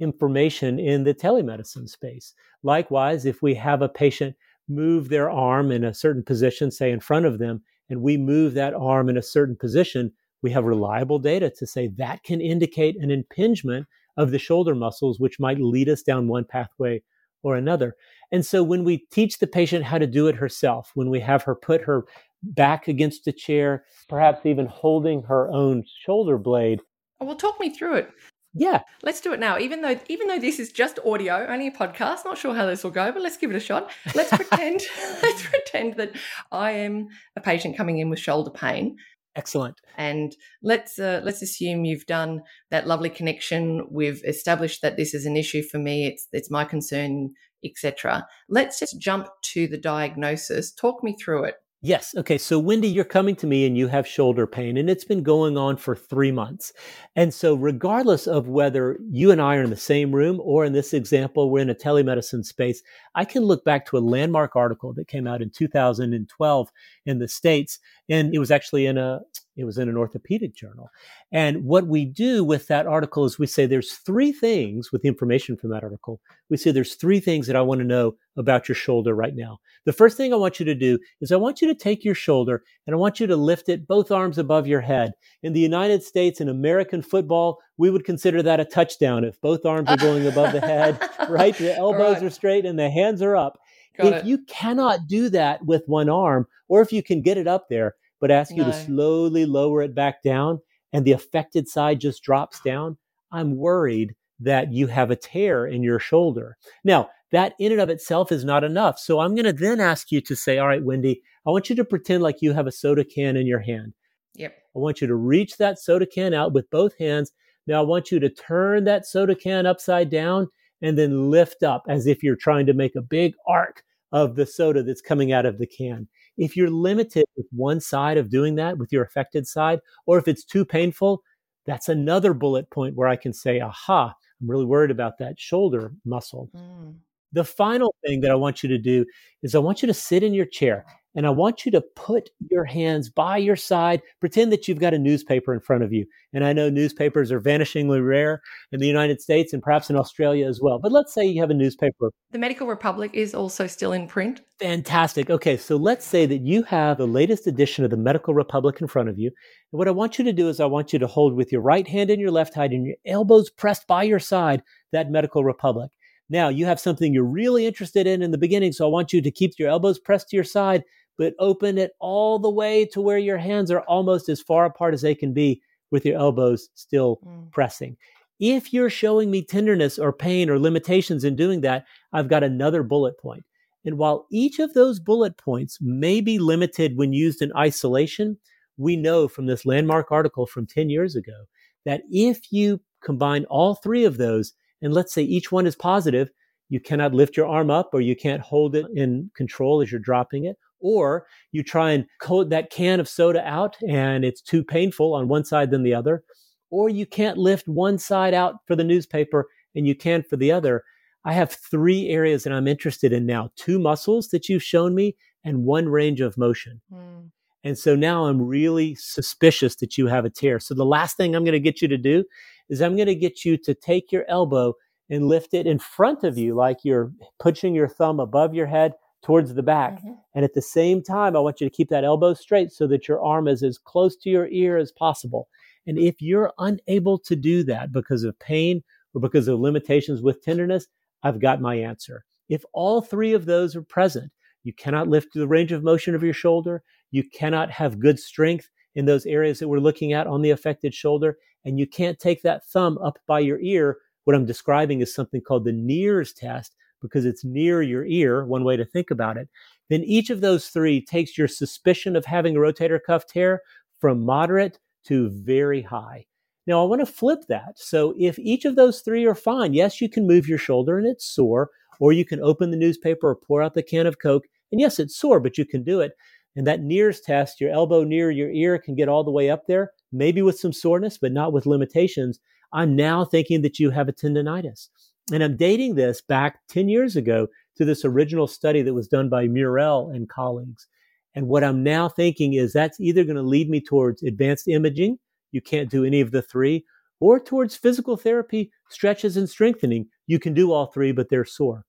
information 0.00 0.78
in 0.78 1.04
the 1.04 1.14
telemedicine 1.14 1.88
space. 1.88 2.34
Likewise, 2.62 3.26
if 3.26 3.42
we 3.42 3.54
have 3.54 3.82
a 3.82 3.88
patient 3.88 4.34
move 4.68 5.08
their 5.08 5.30
arm 5.30 5.70
in 5.70 5.84
a 5.84 5.94
certain 5.94 6.22
position, 6.22 6.70
say 6.70 6.90
in 6.90 7.00
front 7.00 7.26
of 7.26 7.38
them, 7.38 7.62
and 7.88 8.00
we 8.00 8.16
move 8.16 8.54
that 8.54 8.74
arm 8.74 9.08
in 9.08 9.16
a 9.16 9.22
certain 9.22 9.56
position, 9.56 10.12
we 10.42 10.50
have 10.50 10.64
reliable 10.64 11.18
data 11.18 11.50
to 11.50 11.66
say 11.66 11.88
that 11.98 12.22
can 12.22 12.40
indicate 12.40 12.96
an 12.96 13.10
impingement 13.10 13.86
of 14.16 14.30
the 14.30 14.38
shoulder 14.38 14.74
muscles, 14.74 15.20
which 15.20 15.40
might 15.40 15.60
lead 15.60 15.88
us 15.88 16.02
down 16.02 16.28
one 16.28 16.44
pathway 16.44 17.02
or 17.42 17.56
another. 17.56 17.96
And 18.32 18.44
so 18.44 18.62
when 18.62 18.84
we 18.84 19.06
teach 19.10 19.38
the 19.38 19.46
patient 19.46 19.84
how 19.84 19.98
to 19.98 20.06
do 20.06 20.28
it 20.28 20.36
herself, 20.36 20.92
when 20.94 21.10
we 21.10 21.20
have 21.20 21.42
her 21.42 21.54
put 21.54 21.82
her 21.82 22.04
back 22.42 22.88
against 22.88 23.26
a 23.26 23.32
chair, 23.32 23.84
perhaps 24.08 24.46
even 24.46 24.66
holding 24.66 25.22
her 25.24 25.50
own 25.50 25.84
shoulder 26.04 26.38
blade. 26.38 26.80
Oh, 27.20 27.26
well, 27.26 27.36
talk 27.36 27.60
me 27.60 27.70
through 27.70 27.96
it. 27.96 28.10
Yeah. 28.52 28.80
Let's 29.02 29.20
do 29.20 29.32
it 29.32 29.40
now. 29.40 29.58
Even 29.58 29.82
though 29.82 29.98
even 30.08 30.26
though 30.26 30.38
this 30.38 30.58
is 30.58 30.72
just 30.72 30.98
audio, 31.06 31.46
only 31.46 31.68
a 31.68 31.70
podcast, 31.70 32.24
not 32.24 32.38
sure 32.38 32.54
how 32.54 32.66
this 32.66 32.82
will 32.82 32.90
go, 32.90 33.12
but 33.12 33.22
let's 33.22 33.36
give 33.36 33.50
it 33.50 33.56
a 33.56 33.60
shot. 33.60 33.90
Let's 34.14 34.30
pretend 34.30 34.80
let's 35.22 35.46
pretend 35.46 35.94
that 35.94 36.12
I 36.50 36.72
am 36.72 37.08
a 37.36 37.40
patient 37.40 37.76
coming 37.76 37.98
in 37.98 38.10
with 38.10 38.18
shoulder 38.18 38.50
pain. 38.50 38.96
Excellent. 39.36 39.80
And 39.96 40.34
let's 40.62 40.98
uh, 40.98 41.20
let's 41.22 41.42
assume 41.42 41.84
you've 41.84 42.06
done 42.06 42.42
that 42.70 42.88
lovely 42.88 43.10
connection. 43.10 43.86
We've 43.88 44.22
established 44.26 44.82
that 44.82 44.96
this 44.96 45.14
is 45.14 45.26
an 45.26 45.36
issue 45.36 45.62
for 45.62 45.78
me. 45.78 46.06
It's 46.06 46.26
it's 46.32 46.50
my 46.50 46.64
concern, 46.64 47.30
etc. 47.64 48.26
Let's 48.48 48.80
just 48.80 49.00
jump 49.00 49.28
to 49.52 49.68
the 49.68 49.78
diagnosis. 49.78 50.72
Talk 50.72 51.04
me 51.04 51.16
through 51.22 51.44
it. 51.44 51.54
Yes. 51.82 52.14
Okay. 52.14 52.36
So, 52.36 52.58
Wendy, 52.58 52.88
you're 52.88 53.04
coming 53.06 53.34
to 53.36 53.46
me 53.46 53.64
and 53.64 53.74
you 53.74 53.88
have 53.88 54.06
shoulder 54.06 54.46
pain, 54.46 54.76
and 54.76 54.90
it's 54.90 55.04
been 55.04 55.22
going 55.22 55.56
on 55.56 55.78
for 55.78 55.96
three 55.96 56.30
months. 56.30 56.74
And 57.16 57.32
so, 57.32 57.54
regardless 57.54 58.26
of 58.26 58.48
whether 58.48 58.98
you 59.10 59.30
and 59.30 59.40
I 59.40 59.56
are 59.56 59.62
in 59.62 59.70
the 59.70 59.76
same 59.76 60.14
room 60.14 60.40
or 60.42 60.66
in 60.66 60.74
this 60.74 60.92
example, 60.92 61.50
we're 61.50 61.62
in 61.62 61.70
a 61.70 61.74
telemedicine 61.74 62.44
space, 62.44 62.82
I 63.14 63.24
can 63.24 63.44
look 63.44 63.64
back 63.64 63.86
to 63.86 63.96
a 63.96 64.00
landmark 64.00 64.56
article 64.56 64.92
that 64.92 65.08
came 65.08 65.26
out 65.26 65.40
in 65.40 65.48
2012 65.48 66.70
in 67.06 67.18
the 67.18 67.28
States. 67.28 67.78
And 68.10 68.34
it 68.34 68.38
was 68.38 68.50
actually 68.50 68.84
in 68.84 68.98
a 68.98 69.20
it 69.60 69.64
was 69.64 69.78
in 69.78 69.88
an 69.88 69.96
orthopedic 69.96 70.54
journal. 70.54 70.88
And 71.32 71.64
what 71.64 71.86
we 71.86 72.04
do 72.04 72.42
with 72.42 72.66
that 72.68 72.86
article 72.86 73.24
is 73.24 73.38
we 73.38 73.46
say 73.46 73.66
there's 73.66 73.94
three 73.94 74.32
things 74.32 74.90
with 74.90 75.02
the 75.02 75.08
information 75.08 75.56
from 75.56 75.70
that 75.70 75.84
article. 75.84 76.20
We 76.48 76.56
say 76.56 76.70
there's 76.70 76.94
three 76.94 77.20
things 77.20 77.46
that 77.46 77.56
I 77.56 77.62
want 77.62 77.80
to 77.80 77.86
know 77.86 78.14
about 78.36 78.68
your 78.68 78.74
shoulder 78.74 79.14
right 79.14 79.34
now. 79.34 79.58
The 79.84 79.92
first 79.92 80.16
thing 80.16 80.32
I 80.32 80.36
want 80.36 80.58
you 80.58 80.66
to 80.66 80.74
do 80.74 80.98
is 81.20 81.30
I 81.30 81.36
want 81.36 81.60
you 81.60 81.68
to 81.68 81.74
take 81.74 82.04
your 82.04 82.14
shoulder 82.14 82.62
and 82.86 82.94
I 82.94 82.98
want 82.98 83.20
you 83.20 83.26
to 83.26 83.36
lift 83.36 83.68
it 83.68 83.86
both 83.86 84.10
arms 84.10 84.38
above 84.38 84.66
your 84.66 84.80
head. 84.80 85.12
In 85.42 85.52
the 85.52 85.60
United 85.60 86.02
States, 86.02 86.40
in 86.40 86.48
American 86.48 87.02
football, 87.02 87.58
we 87.76 87.90
would 87.90 88.04
consider 88.04 88.42
that 88.42 88.60
a 88.60 88.64
touchdown 88.64 89.24
if 89.24 89.40
both 89.40 89.64
arms 89.64 89.88
are 89.88 89.96
going 89.96 90.26
above 90.26 90.52
the 90.52 90.60
head, 90.60 90.98
right? 91.28 91.56
The 91.56 91.76
elbows 91.76 92.16
right. 92.16 92.24
are 92.24 92.30
straight 92.30 92.64
and 92.64 92.78
the 92.78 92.90
hands 92.90 93.22
are 93.22 93.36
up. 93.36 93.58
Got 93.96 94.06
if 94.06 94.14
it. 94.20 94.24
you 94.26 94.38
cannot 94.46 95.06
do 95.06 95.28
that 95.30 95.64
with 95.64 95.82
one 95.86 96.08
arm, 96.08 96.46
or 96.68 96.80
if 96.80 96.92
you 96.92 97.02
can 97.02 97.22
get 97.22 97.38
it 97.38 97.46
up 97.46 97.68
there, 97.68 97.94
but 98.20 98.30
ask 98.30 98.50
you 98.50 98.62
no. 98.62 98.70
to 98.70 98.72
slowly 98.72 99.46
lower 99.46 99.82
it 99.82 99.94
back 99.94 100.22
down 100.22 100.60
and 100.92 101.04
the 101.04 101.12
affected 101.12 101.68
side 101.68 102.00
just 102.00 102.22
drops 102.22 102.60
down, 102.60 102.98
I'm 103.32 103.56
worried 103.56 104.14
that 104.40 104.72
you 104.72 104.86
have 104.88 105.10
a 105.10 105.16
tear 105.16 105.66
in 105.66 105.82
your 105.82 105.98
shoulder. 105.98 106.56
Now, 106.84 107.10
that 107.32 107.54
in 107.60 107.72
and 107.72 107.80
of 107.80 107.90
itself 107.90 108.32
is 108.32 108.44
not 108.44 108.64
enough. 108.64 108.98
So 108.98 109.20
I'm 109.20 109.34
going 109.34 109.44
to 109.44 109.52
then 109.52 109.80
ask 109.80 110.10
you 110.10 110.20
to 110.22 110.34
say, 110.34 110.58
all 110.58 110.66
right, 110.66 110.82
Wendy, 110.82 111.22
I 111.46 111.50
want 111.50 111.70
you 111.70 111.76
to 111.76 111.84
pretend 111.84 112.22
like 112.22 112.42
you 112.42 112.52
have 112.52 112.66
a 112.66 112.72
soda 112.72 113.04
can 113.04 113.36
in 113.36 113.46
your 113.46 113.60
hand. 113.60 113.94
Yep. 114.34 114.52
I 114.74 114.78
want 114.78 115.00
you 115.00 115.06
to 115.06 115.14
reach 115.14 115.56
that 115.56 115.78
soda 115.78 116.06
can 116.06 116.34
out 116.34 116.52
with 116.52 116.70
both 116.70 116.96
hands. 116.98 117.32
Now 117.66 117.82
I 117.82 117.84
want 117.84 118.10
you 118.10 118.18
to 118.20 118.28
turn 118.28 118.84
that 118.84 119.06
soda 119.06 119.34
can 119.34 119.66
upside 119.66 120.10
down 120.10 120.48
and 120.82 120.98
then 120.98 121.30
lift 121.30 121.62
up 121.62 121.84
as 121.88 122.06
if 122.06 122.22
you're 122.22 122.36
trying 122.36 122.66
to 122.66 122.72
make 122.72 122.96
a 122.96 123.02
big 123.02 123.34
arc 123.46 123.84
of 124.12 124.34
the 124.34 124.46
soda 124.46 124.82
that's 124.82 125.02
coming 125.02 125.32
out 125.32 125.46
of 125.46 125.58
the 125.58 125.66
can. 125.66 126.08
If 126.40 126.56
you're 126.56 126.70
limited 126.70 127.26
with 127.36 127.46
one 127.52 127.80
side 127.80 128.16
of 128.16 128.30
doing 128.30 128.54
that, 128.56 128.78
with 128.78 128.90
your 128.90 129.04
affected 129.04 129.46
side, 129.46 129.80
or 130.06 130.18
if 130.18 130.26
it's 130.26 130.42
too 130.42 130.64
painful, 130.64 131.22
that's 131.66 131.88
another 131.88 132.32
bullet 132.34 132.68
point 132.70 132.96
where 132.96 133.06
I 133.06 133.16
can 133.16 133.32
say, 133.32 133.60
aha, 133.60 134.14
I'm 134.40 134.50
really 134.50 134.64
worried 134.64 134.90
about 134.90 135.18
that 135.18 135.38
shoulder 135.38 135.92
muscle. 136.04 136.50
Mm. 136.56 136.96
The 137.32 137.44
final 137.44 137.94
thing 138.04 138.22
that 138.22 138.30
I 138.30 138.34
want 138.34 138.62
you 138.62 138.68
to 138.70 138.78
do 138.78 139.04
is 139.42 139.54
I 139.54 139.58
want 139.58 139.82
you 139.82 139.86
to 139.86 139.94
sit 139.94 140.22
in 140.22 140.34
your 140.34 140.46
chair 140.46 140.84
and 141.14 141.26
I 141.26 141.30
want 141.30 141.64
you 141.64 141.72
to 141.72 141.82
put 141.96 142.30
your 142.50 142.64
hands 142.64 143.10
by 143.10 143.36
your 143.36 143.56
side. 143.56 144.02
Pretend 144.20 144.52
that 144.52 144.68
you've 144.68 144.78
got 144.78 144.94
a 144.94 144.98
newspaper 144.98 145.52
in 145.52 145.60
front 145.60 145.82
of 145.82 145.92
you. 145.92 146.06
And 146.32 146.44
I 146.44 146.52
know 146.52 146.70
newspapers 146.70 147.32
are 147.32 147.40
vanishingly 147.40 148.04
rare 148.04 148.42
in 148.70 148.80
the 148.80 148.86
United 148.86 149.20
States 149.20 149.52
and 149.52 149.62
perhaps 149.62 149.90
in 149.90 149.96
Australia 149.96 150.46
as 150.46 150.60
well. 150.62 150.78
But 150.78 150.92
let's 150.92 151.12
say 151.12 151.24
you 151.24 151.40
have 151.40 151.50
a 151.50 151.54
newspaper. 151.54 152.10
The 152.30 152.38
Medical 152.38 152.66
Republic 152.66 153.10
is 153.14 153.34
also 153.34 153.66
still 153.66 153.92
in 153.92 154.06
print. 154.06 154.40
Fantastic. 154.60 155.30
Okay, 155.30 155.56
so 155.56 155.76
let's 155.76 156.06
say 156.06 156.26
that 156.26 156.42
you 156.42 156.62
have 156.64 156.98
the 156.98 157.06
latest 157.06 157.46
edition 157.46 157.84
of 157.84 157.90
the 157.90 157.96
Medical 157.96 158.34
Republic 158.34 158.80
in 158.80 158.86
front 158.86 159.08
of 159.08 159.18
you. 159.18 159.30
And 159.72 159.78
what 159.78 159.88
I 159.88 159.92
want 159.92 160.18
you 160.18 160.24
to 160.24 160.32
do 160.32 160.48
is 160.48 160.60
I 160.60 160.66
want 160.66 160.92
you 160.92 160.98
to 161.00 161.06
hold 161.06 161.34
with 161.34 161.50
your 161.50 161.62
right 161.62 161.88
hand 161.88 162.10
and 162.10 162.20
your 162.20 162.30
left 162.30 162.54
hand 162.54 162.72
and 162.72 162.86
your 162.86 162.96
elbows 163.04 163.50
pressed 163.50 163.86
by 163.88 164.04
your 164.04 164.20
side 164.20 164.62
that 164.92 165.10
Medical 165.10 165.42
Republic. 165.42 165.90
Now, 166.32 166.48
you 166.48 166.64
have 166.66 166.78
something 166.78 167.12
you're 167.12 167.24
really 167.24 167.66
interested 167.66 168.06
in 168.06 168.22
in 168.22 168.30
the 168.30 168.38
beginning, 168.38 168.70
so 168.70 168.86
I 168.86 168.90
want 168.90 169.12
you 169.12 169.20
to 169.20 169.30
keep 169.32 169.58
your 169.58 169.68
elbows 169.68 169.98
pressed 169.98 170.28
to 170.28 170.36
your 170.36 170.44
side 170.44 170.84
but 171.20 171.34
open 171.38 171.76
it 171.76 171.92
all 171.98 172.38
the 172.38 172.48
way 172.48 172.86
to 172.86 172.98
where 172.98 173.18
your 173.18 173.36
hands 173.36 173.70
are 173.70 173.82
almost 173.82 174.30
as 174.30 174.40
far 174.40 174.64
apart 174.64 174.94
as 174.94 175.02
they 175.02 175.14
can 175.14 175.34
be 175.34 175.60
with 175.90 176.06
your 176.06 176.18
elbows 176.18 176.70
still 176.74 177.20
mm. 177.22 177.52
pressing. 177.52 177.94
If 178.38 178.72
you're 178.72 178.88
showing 178.88 179.30
me 179.30 179.42
tenderness 179.44 179.98
or 179.98 180.14
pain 180.14 180.48
or 180.48 180.58
limitations 180.58 181.22
in 181.22 181.36
doing 181.36 181.60
that, 181.60 181.84
I've 182.14 182.30
got 182.30 182.42
another 182.42 182.82
bullet 182.82 183.18
point. 183.18 183.44
And 183.84 183.98
while 183.98 184.28
each 184.30 184.60
of 184.60 184.72
those 184.72 184.98
bullet 184.98 185.36
points 185.36 185.76
may 185.78 186.22
be 186.22 186.38
limited 186.38 186.96
when 186.96 187.12
used 187.12 187.42
in 187.42 187.52
isolation, 187.54 188.38
we 188.78 188.96
know 188.96 189.28
from 189.28 189.44
this 189.44 189.66
landmark 189.66 190.10
article 190.10 190.46
from 190.46 190.66
10 190.66 190.88
years 190.88 191.16
ago 191.16 191.44
that 191.84 192.00
if 192.10 192.50
you 192.50 192.80
combine 193.02 193.44
all 193.50 193.74
three 193.74 194.06
of 194.06 194.16
those, 194.16 194.54
and 194.80 194.94
let's 194.94 195.12
say 195.12 195.20
each 195.20 195.52
one 195.52 195.66
is 195.66 195.76
positive, 195.76 196.30
you 196.70 196.80
cannot 196.80 197.12
lift 197.12 197.36
your 197.36 197.46
arm 197.46 197.70
up 197.70 197.90
or 197.92 198.00
you 198.00 198.16
can't 198.16 198.40
hold 198.40 198.74
it 198.74 198.86
in 198.94 199.30
control 199.34 199.82
as 199.82 199.92
you're 199.92 200.00
dropping 200.00 200.46
it, 200.46 200.56
or 200.80 201.26
you 201.52 201.62
try 201.62 201.92
and 201.92 202.06
coat 202.20 202.50
that 202.50 202.70
can 202.70 203.00
of 203.00 203.08
soda 203.08 203.46
out 203.46 203.76
and 203.88 204.24
it's 204.24 204.40
too 204.40 204.64
painful 204.64 205.14
on 205.14 205.28
one 205.28 205.44
side 205.44 205.70
than 205.70 205.82
the 205.82 205.94
other. 205.94 206.22
Or 206.70 206.88
you 206.88 207.06
can't 207.06 207.38
lift 207.38 207.66
one 207.66 207.98
side 207.98 208.34
out 208.34 208.56
for 208.66 208.76
the 208.76 208.84
newspaper 208.84 209.48
and 209.74 209.86
you 209.86 209.94
can 209.94 210.22
for 210.22 210.36
the 210.36 210.52
other. 210.52 210.84
I 211.24 211.32
have 211.32 211.52
three 211.52 212.08
areas 212.08 212.44
that 212.44 212.52
I'm 212.52 212.68
interested 212.68 213.12
in 213.12 213.26
now 213.26 213.50
two 213.56 213.78
muscles 213.78 214.28
that 214.28 214.48
you've 214.48 214.62
shown 214.62 214.94
me 214.94 215.16
and 215.44 215.64
one 215.64 215.88
range 215.88 216.20
of 216.20 216.38
motion. 216.38 216.80
Mm. 216.92 217.30
And 217.62 217.78
so 217.78 217.94
now 217.94 218.24
I'm 218.24 218.40
really 218.40 218.94
suspicious 218.94 219.76
that 219.76 219.98
you 219.98 220.06
have 220.06 220.24
a 220.24 220.30
tear. 220.30 220.60
So 220.60 220.74
the 220.74 220.84
last 220.86 221.16
thing 221.16 221.34
I'm 221.34 221.44
going 221.44 221.52
to 221.52 221.60
get 221.60 221.82
you 221.82 221.88
to 221.88 221.98
do 221.98 222.24
is 222.70 222.80
I'm 222.80 222.96
going 222.96 223.08
to 223.08 223.14
get 223.14 223.44
you 223.44 223.58
to 223.58 223.74
take 223.74 224.10
your 224.10 224.24
elbow 224.28 224.74
and 225.10 225.26
lift 225.26 225.52
it 225.52 225.66
in 225.66 225.78
front 225.78 226.24
of 226.24 226.38
you, 226.38 226.54
like 226.54 226.78
you're 226.84 227.12
pushing 227.38 227.74
your 227.74 227.88
thumb 227.88 228.20
above 228.20 228.54
your 228.54 228.66
head 228.66 228.92
towards 229.22 229.54
the 229.54 229.62
back. 229.62 229.98
Mm-hmm. 229.98 230.12
And 230.34 230.44
at 230.44 230.54
the 230.54 230.62
same 230.62 231.02
time, 231.02 231.36
I 231.36 231.40
want 231.40 231.60
you 231.60 231.68
to 231.68 231.74
keep 231.74 231.88
that 231.90 232.04
elbow 232.04 232.34
straight 232.34 232.72
so 232.72 232.86
that 232.88 233.08
your 233.08 233.22
arm 233.22 233.48
is 233.48 233.62
as 233.62 233.78
close 233.78 234.16
to 234.16 234.30
your 234.30 234.48
ear 234.48 234.76
as 234.76 234.92
possible. 234.92 235.48
And 235.86 235.98
if 235.98 236.20
you're 236.20 236.52
unable 236.58 237.18
to 237.20 237.36
do 237.36 237.62
that 237.64 237.92
because 237.92 238.24
of 238.24 238.38
pain 238.38 238.82
or 239.14 239.20
because 239.20 239.48
of 239.48 239.60
limitations 239.60 240.22
with 240.22 240.42
tenderness, 240.42 240.86
I've 241.22 241.40
got 241.40 241.60
my 241.60 241.74
answer. 241.74 242.24
If 242.48 242.64
all 242.72 243.00
three 243.00 243.32
of 243.32 243.46
those 243.46 243.76
are 243.76 243.82
present, 243.82 244.32
you 244.64 244.72
cannot 244.72 245.08
lift 245.08 245.28
the 245.34 245.48
range 245.48 245.72
of 245.72 245.82
motion 245.82 246.14
of 246.14 246.22
your 246.22 246.34
shoulder, 246.34 246.82
you 247.10 247.24
cannot 247.28 247.70
have 247.70 248.00
good 248.00 248.18
strength 248.18 248.68
in 248.94 249.06
those 249.06 249.26
areas 249.26 249.58
that 249.58 249.68
we're 249.68 249.78
looking 249.78 250.12
at 250.12 250.26
on 250.26 250.42
the 250.42 250.50
affected 250.50 250.94
shoulder, 250.94 251.38
and 251.64 251.78
you 251.78 251.86
can't 251.86 252.18
take 252.18 252.42
that 252.42 252.66
thumb 252.66 252.98
up 252.98 253.18
by 253.26 253.40
your 253.40 253.60
ear. 253.60 253.98
What 254.24 254.36
I'm 254.36 254.46
describing 254.46 255.00
is 255.00 255.14
something 255.14 255.40
called 255.40 255.64
the 255.64 255.72
Neer's 255.72 256.32
test, 256.32 256.74
because 257.00 257.24
it's 257.24 257.44
near 257.44 257.82
your 257.82 258.04
ear, 258.04 258.44
one 258.44 258.64
way 258.64 258.76
to 258.76 258.84
think 258.84 259.10
about 259.10 259.36
it, 259.36 259.48
then 259.88 260.02
each 260.04 260.30
of 260.30 260.40
those 260.40 260.68
three 260.68 261.04
takes 261.04 261.36
your 261.36 261.48
suspicion 261.48 262.16
of 262.16 262.24
having 262.24 262.56
a 262.56 262.60
rotator 262.60 262.98
cuff 263.04 263.26
tear 263.26 263.62
from 263.98 264.24
moderate 264.24 264.78
to 265.04 265.30
very 265.30 265.82
high. 265.82 266.26
Now, 266.66 266.82
I 266.82 266.86
want 266.86 267.00
to 267.00 267.06
flip 267.06 267.40
that. 267.48 267.78
So, 267.78 268.14
if 268.18 268.38
each 268.38 268.64
of 268.64 268.76
those 268.76 269.00
three 269.00 269.26
are 269.26 269.34
fine, 269.34 269.74
yes, 269.74 270.00
you 270.00 270.08
can 270.08 270.26
move 270.26 270.46
your 270.46 270.58
shoulder 270.58 270.98
and 270.98 271.06
it's 271.06 271.24
sore, 271.24 271.70
or 271.98 272.12
you 272.12 272.24
can 272.24 272.40
open 272.40 272.70
the 272.70 272.76
newspaper 272.76 273.30
or 273.30 273.36
pour 273.36 273.62
out 273.62 273.74
the 273.74 273.82
can 273.82 274.06
of 274.06 274.18
Coke. 274.20 274.44
And 274.70 274.80
yes, 274.80 274.98
it's 274.98 275.16
sore, 275.16 275.40
but 275.40 275.58
you 275.58 275.64
can 275.64 275.82
do 275.82 276.00
it. 276.00 276.12
And 276.56 276.66
that 276.66 276.82
Neer's 276.82 277.20
test, 277.20 277.60
your 277.60 277.70
elbow 277.70 278.04
near 278.04 278.30
your 278.30 278.50
ear 278.50 278.78
can 278.78 278.94
get 278.94 279.08
all 279.08 279.24
the 279.24 279.30
way 279.30 279.50
up 279.50 279.66
there, 279.66 279.92
maybe 280.12 280.42
with 280.42 280.58
some 280.58 280.72
soreness, 280.72 281.18
but 281.18 281.32
not 281.32 281.52
with 281.52 281.66
limitations. 281.66 282.40
I'm 282.72 282.94
now 282.96 283.24
thinking 283.24 283.62
that 283.62 283.78
you 283.78 283.90
have 283.90 284.08
a 284.08 284.12
tendonitis. 284.12 284.88
And 285.32 285.42
I'm 285.42 285.56
dating 285.56 285.94
this 285.94 286.20
back 286.20 286.60
10 286.68 286.88
years 286.88 287.16
ago 287.16 287.48
to 287.76 287.84
this 287.84 288.04
original 288.04 288.46
study 288.46 288.82
that 288.82 288.94
was 288.94 289.08
done 289.08 289.28
by 289.28 289.46
Murrell 289.46 290.10
and 290.10 290.28
colleagues. 290.28 290.86
And 291.34 291.46
what 291.46 291.62
I'm 291.62 291.82
now 291.82 292.08
thinking 292.08 292.54
is 292.54 292.72
that's 292.72 292.98
either 293.00 293.24
going 293.24 293.36
to 293.36 293.42
lead 293.42 293.70
me 293.70 293.80
towards 293.80 294.22
advanced 294.22 294.66
imaging, 294.66 295.18
you 295.52 295.60
can't 295.60 295.90
do 295.90 296.04
any 296.04 296.20
of 296.20 296.32
the 296.32 296.42
three, 296.42 296.84
or 297.20 297.38
towards 297.38 297.76
physical 297.76 298.16
therapy, 298.16 298.70
stretches, 298.88 299.36
and 299.36 299.48
strengthening. 299.48 300.06
You 300.26 300.38
can 300.38 300.54
do 300.54 300.72
all 300.72 300.86
three, 300.86 301.12
but 301.12 301.28
they're 301.28 301.44
sore. 301.44 301.84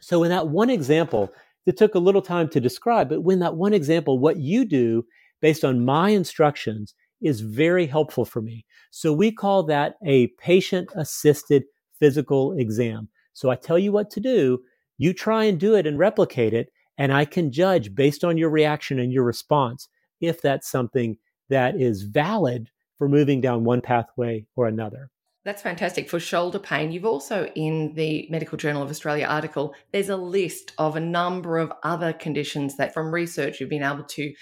So, 0.00 0.22
in 0.22 0.30
that 0.30 0.48
one 0.48 0.70
example, 0.70 1.32
that 1.68 1.76
took 1.76 1.94
a 1.94 1.98
little 1.98 2.22
time 2.22 2.48
to 2.48 2.60
describe, 2.60 3.10
but 3.10 3.24
when 3.24 3.40
that 3.40 3.56
one 3.56 3.74
example, 3.74 4.18
what 4.18 4.38
you 4.38 4.64
do 4.64 5.04
based 5.42 5.66
on 5.66 5.84
my 5.84 6.08
instructions 6.08 6.94
is 7.20 7.42
very 7.42 7.86
helpful 7.86 8.24
for 8.24 8.40
me. 8.40 8.64
So 8.90 9.12
we 9.12 9.30
call 9.30 9.62
that 9.64 9.96
a 10.02 10.28
patient 10.38 10.88
assisted 10.94 11.64
physical 11.98 12.52
exam. 12.58 13.08
So 13.32 13.50
I 13.50 13.56
tell 13.56 13.78
you 13.78 13.92
what 13.92 14.10
to 14.12 14.20
do. 14.20 14.60
You 14.96 15.12
try 15.12 15.44
and 15.44 15.58
do 15.58 15.74
it 15.74 15.86
and 15.86 15.98
replicate 15.98 16.54
it. 16.54 16.70
And 16.96 17.12
I 17.12 17.24
can 17.24 17.52
judge 17.52 17.94
based 17.94 18.24
on 18.24 18.36
your 18.36 18.50
reaction 18.50 18.98
and 18.98 19.12
your 19.12 19.24
response 19.24 19.88
if 20.20 20.42
that's 20.42 20.68
something 20.68 21.16
that 21.48 21.80
is 21.80 22.02
valid 22.02 22.70
for 22.96 23.08
moving 23.08 23.40
down 23.40 23.64
one 23.64 23.80
pathway 23.80 24.44
or 24.56 24.66
another. 24.66 25.10
That's 25.44 25.62
fantastic. 25.62 26.10
For 26.10 26.20
shoulder 26.20 26.58
pain, 26.58 26.90
you've 26.90 27.06
also 27.06 27.50
in 27.54 27.94
the 27.94 28.26
Medical 28.28 28.58
Journal 28.58 28.82
of 28.82 28.90
Australia 28.90 29.24
article, 29.24 29.74
there's 29.92 30.08
a 30.08 30.16
list 30.16 30.72
of 30.76 30.96
a 30.96 31.00
number 31.00 31.58
of 31.58 31.72
other 31.84 32.12
conditions 32.12 32.76
that 32.76 32.92
from 32.92 33.14
research 33.14 33.60
you've 33.60 33.70
been 33.70 33.82
able 33.82 34.04
to 34.04 34.34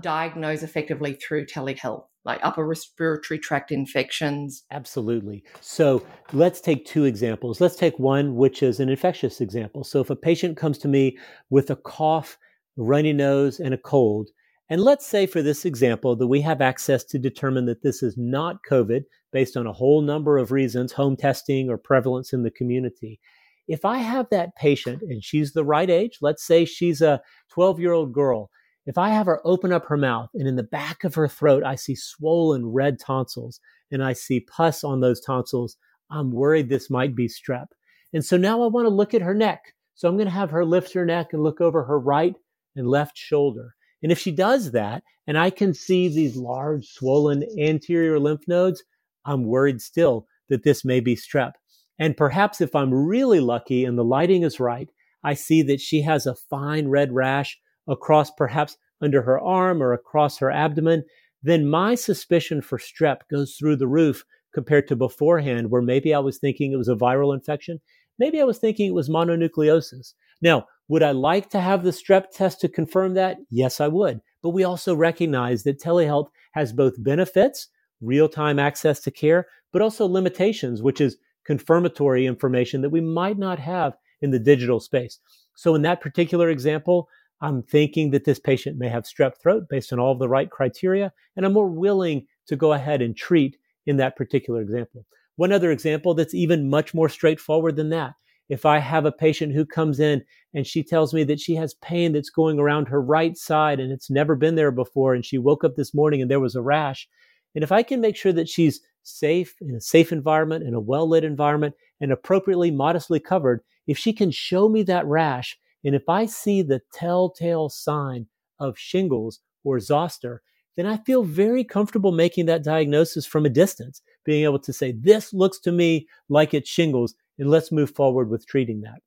diagnose 0.00 0.62
effectively 0.62 1.14
through 1.14 1.46
telehealth 1.46 2.04
like 2.24 2.40
upper 2.42 2.66
respiratory 2.66 3.38
tract 3.38 3.72
infections? 3.72 4.64
Absolutely. 4.70 5.42
So 5.60 6.06
let's 6.32 6.60
take 6.60 6.86
two 6.86 7.04
examples. 7.04 7.60
Let's 7.60 7.76
take 7.76 7.98
one, 7.98 8.36
which 8.36 8.62
is 8.62 8.80
an 8.80 8.88
infectious 8.88 9.40
example. 9.40 9.84
So 9.84 10.00
if 10.00 10.10
a 10.10 10.16
patient 10.16 10.56
comes 10.56 10.78
to 10.78 10.88
me 10.88 11.18
with 11.50 11.70
a 11.70 11.76
cough, 11.76 12.38
runny 12.76 13.12
nose, 13.12 13.58
and 13.58 13.74
a 13.74 13.78
cold, 13.78 14.30
and 14.68 14.80
let's 14.80 15.06
say 15.06 15.26
for 15.26 15.42
this 15.42 15.64
example 15.64 16.16
that 16.16 16.28
we 16.28 16.40
have 16.42 16.60
access 16.60 17.04
to 17.04 17.18
determine 17.18 17.66
that 17.66 17.82
this 17.82 18.02
is 18.02 18.14
not 18.16 18.64
COVID 18.70 19.02
based 19.32 19.56
on 19.56 19.66
a 19.66 19.72
whole 19.72 20.00
number 20.00 20.38
of 20.38 20.52
reasons, 20.52 20.92
home 20.92 21.16
testing 21.16 21.68
or 21.68 21.76
prevalence 21.76 22.32
in 22.32 22.42
the 22.42 22.50
community. 22.50 23.20
If 23.68 23.84
I 23.84 23.98
have 23.98 24.26
that 24.30 24.56
patient 24.56 25.02
and 25.02 25.22
she's 25.22 25.52
the 25.52 25.64
right 25.64 25.90
age, 25.90 26.18
let's 26.20 26.44
say 26.44 26.64
she's 26.64 27.00
a 27.00 27.20
12 27.50 27.80
year 27.80 27.92
old 27.92 28.12
girl, 28.12 28.50
if 28.86 28.98
I 28.98 29.10
have 29.10 29.26
her 29.26 29.40
open 29.44 29.72
up 29.72 29.86
her 29.86 29.96
mouth 29.96 30.30
and 30.34 30.48
in 30.48 30.56
the 30.56 30.62
back 30.62 31.04
of 31.04 31.14
her 31.14 31.28
throat, 31.28 31.62
I 31.64 31.76
see 31.76 31.94
swollen 31.94 32.66
red 32.66 32.98
tonsils 32.98 33.60
and 33.90 34.02
I 34.02 34.12
see 34.12 34.40
pus 34.40 34.82
on 34.82 35.00
those 35.00 35.20
tonsils, 35.20 35.76
I'm 36.10 36.32
worried 36.32 36.68
this 36.68 36.90
might 36.90 37.14
be 37.14 37.28
strep. 37.28 37.66
And 38.12 38.24
so 38.24 38.36
now 38.36 38.62
I 38.62 38.66
want 38.66 38.86
to 38.86 38.94
look 38.94 39.14
at 39.14 39.22
her 39.22 39.34
neck. 39.34 39.74
So 39.94 40.08
I'm 40.08 40.16
going 40.16 40.26
to 40.26 40.32
have 40.32 40.50
her 40.50 40.64
lift 40.64 40.92
her 40.94 41.04
neck 41.04 41.32
and 41.32 41.42
look 41.42 41.60
over 41.60 41.84
her 41.84 41.98
right 41.98 42.34
and 42.74 42.88
left 42.88 43.16
shoulder. 43.16 43.74
And 44.02 44.10
if 44.10 44.18
she 44.18 44.32
does 44.32 44.72
that, 44.72 45.04
and 45.26 45.38
I 45.38 45.50
can 45.50 45.74
see 45.74 46.08
these 46.08 46.36
large 46.36 46.86
swollen 46.86 47.44
anterior 47.58 48.18
lymph 48.18 48.48
nodes, 48.48 48.82
I'm 49.24 49.44
worried 49.44 49.80
still 49.80 50.26
that 50.48 50.64
this 50.64 50.84
may 50.84 51.00
be 51.00 51.14
strep. 51.14 51.52
And 51.98 52.16
perhaps 52.16 52.60
if 52.60 52.74
I'm 52.74 52.92
really 52.92 53.38
lucky 53.38 53.84
and 53.84 53.96
the 53.96 54.04
lighting 54.04 54.42
is 54.42 54.58
right, 54.58 54.90
I 55.22 55.34
see 55.34 55.62
that 55.62 55.80
she 55.80 56.02
has 56.02 56.26
a 56.26 56.34
fine 56.34 56.88
red 56.88 57.12
rash 57.12 57.58
across 57.88 58.30
perhaps 58.30 58.76
under 59.00 59.22
her 59.22 59.40
arm 59.40 59.82
or 59.82 59.92
across 59.92 60.38
her 60.38 60.50
abdomen, 60.50 61.04
then 61.42 61.66
my 61.66 61.94
suspicion 61.94 62.62
for 62.62 62.78
strep 62.78 63.18
goes 63.30 63.56
through 63.56 63.76
the 63.76 63.88
roof 63.88 64.24
compared 64.54 64.86
to 64.88 64.96
beforehand, 64.96 65.70
where 65.70 65.82
maybe 65.82 66.14
I 66.14 66.18
was 66.20 66.38
thinking 66.38 66.72
it 66.72 66.76
was 66.76 66.88
a 66.88 66.94
viral 66.94 67.34
infection. 67.34 67.80
Maybe 68.18 68.40
I 68.40 68.44
was 68.44 68.58
thinking 68.58 68.88
it 68.88 68.94
was 68.94 69.08
mononucleosis. 69.08 70.14
Now, 70.40 70.66
would 70.88 71.02
I 71.02 71.12
like 71.12 71.48
to 71.50 71.60
have 71.60 71.82
the 71.82 71.90
strep 71.90 72.30
test 72.32 72.60
to 72.60 72.68
confirm 72.68 73.14
that? 73.14 73.38
Yes, 73.50 73.80
I 73.80 73.88
would. 73.88 74.20
But 74.42 74.50
we 74.50 74.64
also 74.64 74.94
recognize 74.94 75.62
that 75.62 75.80
telehealth 75.80 76.28
has 76.52 76.72
both 76.72 77.02
benefits, 77.02 77.68
real 78.00 78.28
time 78.28 78.58
access 78.58 79.00
to 79.00 79.10
care, 79.10 79.46
but 79.72 79.82
also 79.82 80.06
limitations, 80.06 80.82
which 80.82 81.00
is 81.00 81.16
confirmatory 81.44 82.26
information 82.26 82.82
that 82.82 82.90
we 82.90 83.00
might 83.00 83.38
not 83.38 83.58
have 83.58 83.96
in 84.20 84.30
the 84.30 84.38
digital 84.38 84.80
space. 84.80 85.18
So, 85.54 85.74
in 85.74 85.82
that 85.82 86.00
particular 86.00 86.50
example, 86.50 87.08
I'm 87.42 87.62
thinking 87.62 88.12
that 88.12 88.24
this 88.24 88.38
patient 88.38 88.78
may 88.78 88.88
have 88.88 89.04
strep 89.04 89.36
throat 89.36 89.64
based 89.68 89.92
on 89.92 89.98
all 89.98 90.12
of 90.12 90.18
the 90.18 90.28
right 90.28 90.50
criteria, 90.50 91.12
and 91.36 91.44
I'm 91.44 91.52
more 91.52 91.68
willing 91.68 92.26
to 92.46 92.56
go 92.56 92.72
ahead 92.72 93.02
and 93.02 93.16
treat 93.16 93.56
in 93.84 93.98
that 93.98 94.16
particular 94.16 94.62
example. 94.62 95.04
One 95.36 95.52
other 95.52 95.70
example 95.70 96.14
that's 96.14 96.34
even 96.34 96.70
much 96.70 96.94
more 96.94 97.08
straightforward 97.08 97.76
than 97.76 97.90
that 97.90 98.14
if 98.48 98.66
I 98.66 98.78
have 98.78 99.06
a 99.06 99.12
patient 99.12 99.54
who 99.54 99.64
comes 99.64 99.98
in 99.98 100.22
and 100.52 100.66
she 100.66 100.82
tells 100.82 101.14
me 101.14 101.24
that 101.24 101.40
she 101.40 101.54
has 101.54 101.72
pain 101.74 102.12
that's 102.12 102.28
going 102.28 102.58
around 102.58 102.86
her 102.88 103.00
right 103.00 103.34
side 103.36 103.80
and 103.80 103.90
it's 103.90 104.10
never 104.10 104.36
been 104.36 104.56
there 104.56 104.70
before, 104.70 105.14
and 105.14 105.24
she 105.24 105.38
woke 105.38 105.64
up 105.64 105.74
this 105.74 105.94
morning 105.94 106.20
and 106.20 106.30
there 106.30 106.40
was 106.40 106.54
a 106.54 106.62
rash, 106.62 107.08
and 107.54 107.64
if 107.64 107.72
I 107.72 107.82
can 107.82 108.00
make 108.00 108.16
sure 108.16 108.32
that 108.32 108.48
she's 108.48 108.80
safe 109.02 109.56
in 109.60 109.74
a 109.74 109.80
safe 109.80 110.12
environment, 110.12 110.64
in 110.64 110.74
a 110.74 110.80
well 110.80 111.08
lit 111.08 111.24
environment, 111.24 111.74
and 112.00 112.12
appropriately 112.12 112.70
modestly 112.70 113.20
covered, 113.20 113.62
if 113.86 113.98
she 113.98 114.12
can 114.12 114.30
show 114.30 114.68
me 114.68 114.82
that 114.84 115.06
rash, 115.06 115.58
and 115.84 115.94
if 115.94 116.08
I 116.08 116.26
see 116.26 116.62
the 116.62 116.80
telltale 116.92 117.68
sign 117.68 118.26
of 118.58 118.78
shingles 118.78 119.40
or 119.64 119.80
zoster, 119.80 120.42
then 120.76 120.86
I 120.86 120.96
feel 120.98 121.22
very 121.22 121.64
comfortable 121.64 122.12
making 122.12 122.46
that 122.46 122.64
diagnosis 122.64 123.26
from 123.26 123.44
a 123.44 123.50
distance, 123.50 124.00
being 124.24 124.44
able 124.44 124.60
to 124.60 124.72
say, 124.72 124.92
this 124.92 125.32
looks 125.32 125.58
to 125.60 125.72
me 125.72 126.06
like 126.28 126.54
it's 126.54 126.70
shingles 126.70 127.14
and 127.38 127.50
let's 127.50 127.72
move 127.72 127.90
forward 127.90 128.30
with 128.30 128.46
treating 128.46 128.80
that. 128.82 129.00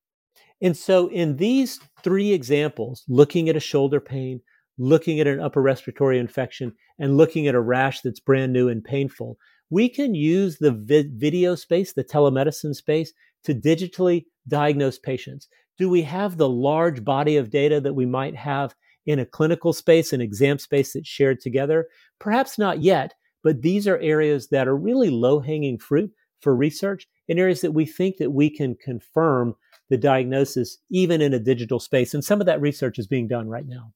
And 0.61 0.75
so, 0.75 1.07
in 1.07 1.38
these 1.38 1.79
three 2.03 2.31
examples, 2.31 3.03
looking 3.07 3.49
at 3.49 3.57
a 3.57 3.61
shoulder 3.61 3.99
pain, 3.99 4.41
looking 4.77 5.19
at 5.19 5.27
an 5.27 5.39
upper 5.39 5.61
respiratory 5.61 6.17
infection, 6.17 6.73
and 6.97 7.17
looking 7.17 7.47
at 7.47 7.55
a 7.55 7.61
rash 7.61 8.01
that's 8.01 8.19
brand 8.19 8.53
new 8.53 8.69
and 8.69 8.83
painful, 8.83 9.38
we 9.69 9.89
can 9.89 10.15
use 10.15 10.57
the 10.57 10.71
vi- 10.71 11.09
video 11.13 11.55
space, 11.55 11.93
the 11.93 12.03
telemedicine 12.03 12.75
space, 12.75 13.11
to 13.43 13.53
digitally 13.53 14.25
diagnose 14.47 14.97
patients. 14.97 15.47
Do 15.77 15.89
we 15.89 16.03
have 16.03 16.38
the 16.38 16.49
large 16.49 17.03
body 17.03 17.38
of 17.38 17.49
data 17.49 17.81
that 17.81 17.93
we 17.93 18.05
might 18.05 18.35
have 18.35 18.75
in 19.05 19.19
a 19.19 19.25
clinical 19.25 19.73
space, 19.73 20.13
an 20.13 20.21
exam 20.21 20.57
space 20.57 20.93
that's 20.93 21.07
shared 21.07 21.39
together? 21.41 21.88
Perhaps 22.19 22.57
not 22.57 22.81
yet, 22.81 23.13
but 23.43 23.61
these 23.61 23.88
are 23.88 23.99
areas 23.99 24.47
that 24.49 24.67
are 24.67 24.77
really 24.77 25.09
low 25.09 25.39
hanging 25.39 25.77
fruit 25.77 26.11
for 26.41 26.55
research 26.55 27.07
in 27.27 27.39
areas 27.39 27.61
that 27.61 27.73
we 27.73 27.85
think 27.85 28.17
that 28.17 28.31
we 28.31 28.49
can 28.49 28.75
confirm 28.75 29.55
the 29.89 29.97
diagnosis 29.97 30.77
even 30.89 31.21
in 31.21 31.33
a 31.33 31.39
digital 31.39 31.79
space. 31.79 32.13
And 32.13 32.23
some 32.23 32.39
of 32.39 32.47
that 32.47 32.61
research 32.61 32.97
is 32.97 33.07
being 33.07 33.27
done 33.27 33.49
right 33.49 33.67
now. 33.67 33.91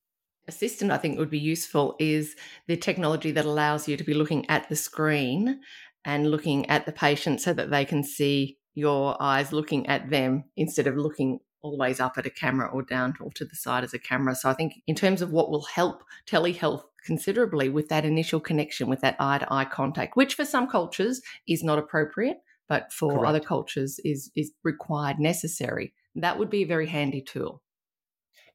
a 0.48 0.52
system 0.52 0.90
I 0.92 0.98
think, 0.98 1.18
would 1.18 1.30
be 1.30 1.40
useful 1.40 1.96
is 2.00 2.36
the 2.68 2.76
technology 2.76 3.32
that 3.32 3.46
allows 3.46 3.88
you 3.88 3.98
to 3.98 4.04
be 4.04 4.14
looking 4.16 4.50
at 4.50 4.68
the 4.68 4.76
screen 4.76 5.62
and 6.04 6.32
looking 6.32 6.68
at 6.70 6.86
the 6.86 6.92
patient 6.92 7.40
so 7.40 7.54
that 7.54 7.70
they 7.70 7.86
can 7.86 8.04
see 8.04 8.58
your 8.74 9.22
eyes 9.22 9.54
looking 9.54 9.86
at 9.88 10.10
them 10.10 10.46
instead 10.58 10.88
of 10.88 10.98
looking 10.98 11.40
always 11.62 12.00
up 12.00 12.18
at 12.18 12.26
a 12.26 12.30
camera 12.30 12.68
or 12.68 12.82
down 12.82 13.16
or 13.20 13.32
to 13.32 13.46
the 13.46 13.56
side 13.56 13.84
as 13.84 13.94
a 13.94 14.00
camera. 14.00 14.36
So 14.36 14.50
I 14.50 14.54
think 14.54 14.76
in 14.88 14.96
terms 14.96 15.22
of 15.22 15.32
what 15.32 15.50
will 15.50 15.64
help 15.64 16.04
telehealth 16.30 16.84
considerably 17.06 17.70
with 17.70 17.90
that 17.90 18.06
initial 18.06 18.40
connection, 18.40 18.88
with 18.88 19.02
that 19.02 19.16
eye 19.20 19.40
to 19.40 19.54
eye 19.54 19.66
contact, 19.66 20.16
which 20.16 20.36
for 20.36 20.46
some 20.46 20.68
cultures 20.68 21.22
is 21.48 21.64
not 21.64 21.80
appropriate 21.80 22.38
but 22.70 22.94
for 22.94 23.14
Correct. 23.14 23.28
other 23.28 23.40
cultures 23.40 24.00
is 24.06 24.32
is 24.36 24.52
required 24.64 25.20
necessary 25.20 25.94
that 26.16 26.40
would 26.40 26.50
be 26.50 26.64
a 26.64 26.68
very 26.68 26.88
handy 26.88 27.22
tool 27.22 27.62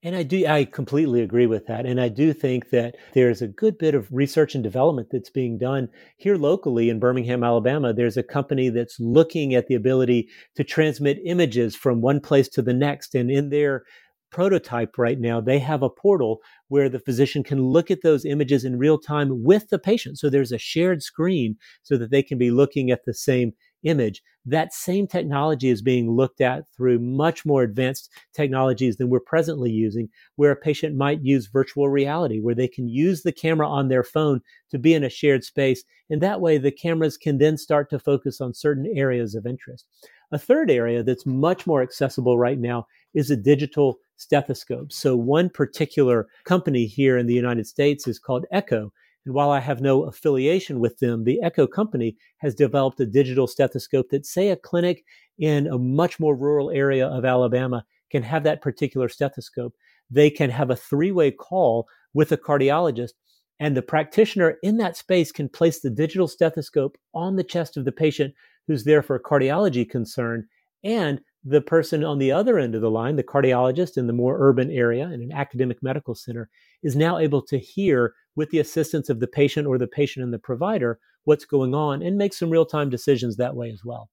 and 0.04 0.14
I 0.14 0.22
do, 0.22 0.46
I 0.46 0.66
completely 0.66 1.22
agree 1.22 1.46
with 1.46 1.66
that. 1.66 1.86
And 1.86 1.98
I 1.98 2.08
do 2.10 2.34
think 2.34 2.68
that 2.70 2.96
there's 3.14 3.40
a 3.40 3.48
good 3.48 3.78
bit 3.78 3.94
of 3.94 4.06
research 4.12 4.54
and 4.54 4.62
development 4.62 5.08
that's 5.10 5.30
being 5.30 5.56
done 5.56 5.88
here 6.18 6.36
locally 6.36 6.90
in 6.90 7.00
Birmingham, 7.00 7.42
Alabama. 7.42 7.94
There's 7.94 8.18
a 8.18 8.22
company 8.22 8.68
that's 8.68 9.00
looking 9.00 9.54
at 9.54 9.66
the 9.66 9.74
ability 9.74 10.28
to 10.56 10.62
transmit 10.62 11.22
images 11.24 11.74
from 11.74 12.02
one 12.02 12.20
place 12.20 12.48
to 12.50 12.60
the 12.60 12.74
next. 12.74 13.14
And 13.14 13.30
in 13.30 13.48
their 13.48 13.84
prototype 14.30 14.98
right 14.98 15.18
now, 15.18 15.40
they 15.40 15.58
have 15.58 15.82
a 15.82 15.88
portal 15.88 16.42
where 16.68 16.90
the 16.90 16.98
physician 16.98 17.42
can 17.42 17.62
look 17.62 17.90
at 17.90 18.02
those 18.02 18.26
images 18.26 18.62
in 18.62 18.78
real 18.78 18.98
time 18.98 19.42
with 19.42 19.70
the 19.70 19.78
patient. 19.78 20.18
So 20.18 20.28
there's 20.28 20.52
a 20.52 20.58
shared 20.58 21.02
screen 21.02 21.56
so 21.82 21.96
that 21.96 22.10
they 22.10 22.22
can 22.22 22.36
be 22.36 22.50
looking 22.50 22.90
at 22.90 23.06
the 23.06 23.14
same 23.14 23.54
image. 23.84 24.22
That 24.46 24.74
same 24.74 25.06
technology 25.06 25.70
is 25.70 25.80
being 25.80 26.10
looked 26.10 26.40
at 26.40 26.64
through 26.76 26.98
much 26.98 27.46
more 27.46 27.62
advanced 27.62 28.10
technologies 28.34 28.96
than 28.96 29.08
we're 29.08 29.20
presently 29.20 29.70
using, 29.70 30.08
where 30.36 30.50
a 30.50 30.56
patient 30.56 30.96
might 30.96 31.22
use 31.22 31.46
virtual 31.46 31.88
reality, 31.88 32.40
where 32.40 32.54
they 32.54 32.68
can 32.68 32.88
use 32.88 33.22
the 33.22 33.32
camera 33.32 33.68
on 33.68 33.88
their 33.88 34.02
phone 34.02 34.40
to 34.70 34.78
be 34.78 34.94
in 34.94 35.04
a 35.04 35.08
shared 35.08 35.44
space. 35.44 35.84
And 36.10 36.20
that 36.20 36.40
way, 36.40 36.58
the 36.58 36.72
cameras 36.72 37.16
can 37.16 37.38
then 37.38 37.56
start 37.56 37.88
to 37.90 37.98
focus 37.98 38.40
on 38.40 38.52
certain 38.54 38.92
areas 38.94 39.34
of 39.34 39.46
interest. 39.46 39.86
A 40.32 40.38
third 40.38 40.70
area 40.70 41.02
that's 41.02 41.26
much 41.26 41.66
more 41.66 41.82
accessible 41.82 42.38
right 42.38 42.58
now 42.58 42.86
is 43.14 43.30
a 43.30 43.36
digital 43.36 43.98
stethoscope. 44.16 44.92
So, 44.92 45.16
one 45.16 45.48
particular 45.48 46.26
company 46.44 46.86
here 46.86 47.16
in 47.16 47.26
the 47.26 47.34
United 47.34 47.66
States 47.66 48.06
is 48.06 48.18
called 48.18 48.46
Eko 48.52 48.90
and 49.24 49.34
while 49.34 49.50
I 49.50 49.60
have 49.60 49.80
no 49.80 50.04
affiliation 50.04 50.80
with 50.80 50.98
them, 50.98 51.24
the 51.24 51.40
Eko 51.42 51.70
company 51.70 52.16
has 52.38 52.54
developed 52.54 53.00
a 53.00 53.06
digital 53.06 53.46
stethoscope 53.46 54.10
that, 54.10 54.26
say, 54.26 54.50
a 54.50 54.56
clinic 54.56 55.04
in 55.38 55.66
a 55.66 55.78
much 55.78 56.20
more 56.20 56.36
rural 56.36 56.70
area 56.70 57.06
of 57.06 57.24
Alabama 57.24 57.84
can 58.10 58.22
have 58.22 58.44
that 58.44 58.62
particular 58.62 59.08
stethoscope. 59.08 59.74
They 60.10 60.30
can 60.30 60.50
have 60.50 60.70
a 60.70 60.76
three 60.76 61.10
way 61.10 61.30
call 61.30 61.88
with 62.12 62.32
a 62.32 62.36
cardiologist, 62.36 63.12
and 63.60 63.76
the 63.76 63.82
practitioner 63.82 64.58
in 64.62 64.76
that 64.78 64.96
space 64.96 65.32
can 65.32 65.48
place 65.48 65.80
the 65.80 65.90
digital 65.90 66.28
stethoscope 66.28 66.98
on 67.14 67.36
the 67.36 67.44
chest 67.44 67.76
of 67.76 67.84
the 67.84 67.92
patient 67.92 68.34
who's 68.66 68.84
there 68.84 69.02
for 69.02 69.16
a 69.16 69.22
cardiology 69.22 69.88
concern. 69.88 70.46
And 70.82 71.20
the 71.44 71.60
person 71.60 72.04
on 72.04 72.18
the 72.18 72.32
other 72.32 72.58
end 72.58 72.74
of 72.74 72.82
the 72.82 72.90
line, 72.90 73.16
the 73.16 73.22
cardiologist 73.22 73.96
in 73.96 74.06
the 74.06 74.12
more 74.12 74.36
urban 74.38 74.70
area 74.70 75.04
in 75.04 75.22
an 75.22 75.32
academic 75.32 75.82
medical 75.82 76.14
center, 76.14 76.48
is 76.82 76.96
now 76.96 77.18
able 77.18 77.42
to 77.42 77.58
hear 77.58 78.14
with 78.36 78.50
the 78.50 78.58
assistance 78.58 79.08
of 79.08 79.20
the 79.20 79.26
patient 79.26 79.66
or 79.66 79.78
the 79.78 79.86
patient 79.86 80.24
and 80.24 80.32
the 80.32 80.38
provider 80.38 80.98
what's 81.24 81.44
going 81.44 81.74
on 81.74 82.02
and 82.02 82.16
make 82.16 82.34
some 82.34 82.50
real 82.50 82.66
time 82.66 82.90
decisions 82.90 83.36
that 83.36 83.56
way 83.56 83.70
as 83.70 83.84
well. 83.84 84.10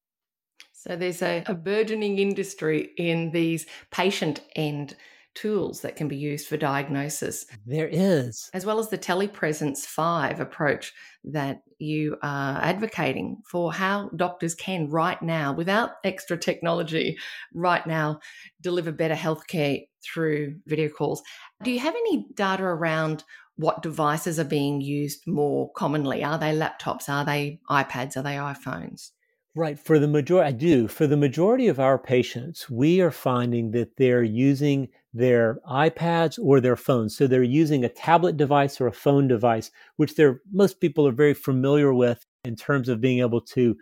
So 0.72 0.96
there's 0.96 1.22
a, 1.22 1.44
a 1.46 1.54
burgeoning 1.54 2.18
industry 2.18 2.90
in 2.96 3.30
these 3.30 3.66
patient 3.90 4.40
end 4.56 4.96
tools 5.34 5.80
that 5.80 5.96
can 5.96 6.08
be 6.08 6.16
used 6.16 6.46
for 6.46 6.56
diagnosis. 6.56 7.46
There 7.66 7.88
is. 7.90 8.50
As 8.52 8.66
well 8.66 8.78
as 8.78 8.88
the 8.88 8.98
telepresence 8.98 9.80
5 9.80 10.40
approach 10.40 10.92
that 11.24 11.62
you 11.78 12.16
are 12.22 12.60
advocating 12.60 13.38
for 13.48 13.72
how 13.72 14.10
doctors 14.16 14.54
can 14.54 14.90
right 14.90 15.20
now, 15.22 15.52
without 15.52 15.92
extra 16.04 16.36
technology, 16.36 17.16
right 17.54 17.86
now 17.86 18.20
deliver 18.60 18.92
better 18.92 19.14
healthcare 19.14 19.86
through 20.04 20.56
video 20.66 20.88
calls. 20.88 21.22
Do 21.62 21.70
you 21.70 21.78
have 21.78 21.94
any 21.94 22.26
data 22.34 22.64
around 22.64 23.24
what 23.62 23.82
devices 23.82 24.38
are 24.40 24.44
being 24.44 24.80
used 24.80 25.26
more 25.26 25.70
commonly? 25.72 26.22
Are 26.24 26.36
they 26.36 26.52
laptops? 26.52 27.08
Are 27.08 27.24
they 27.24 27.60
iPads? 27.70 28.16
Are 28.16 28.22
they 28.22 28.34
iPhones? 28.34 29.10
Right. 29.54 29.78
For 29.78 29.98
the 29.98 30.08
majority, 30.08 30.48
I 30.48 30.52
do. 30.52 30.88
For 30.88 31.06
the 31.06 31.16
majority 31.16 31.68
of 31.68 31.78
our 31.78 31.98
patients, 31.98 32.68
we 32.68 33.00
are 33.00 33.10
finding 33.10 33.70
that 33.72 33.96
they're 33.98 34.22
using 34.22 34.88
their 35.14 35.60
iPads 35.70 36.38
or 36.42 36.60
their 36.60 36.76
phones. 36.76 37.16
So 37.16 37.26
they're 37.26 37.42
using 37.42 37.84
a 37.84 37.88
tablet 37.88 38.36
device 38.36 38.80
or 38.80 38.86
a 38.86 38.92
phone 38.92 39.28
device, 39.28 39.70
which 39.96 40.16
they're, 40.16 40.40
most 40.52 40.80
people 40.80 41.06
are 41.06 41.12
very 41.12 41.34
familiar 41.34 41.92
with 41.92 42.24
in 42.44 42.56
terms 42.56 42.88
of 42.88 43.00
being 43.00 43.20
able 43.20 43.42
to 43.42 43.76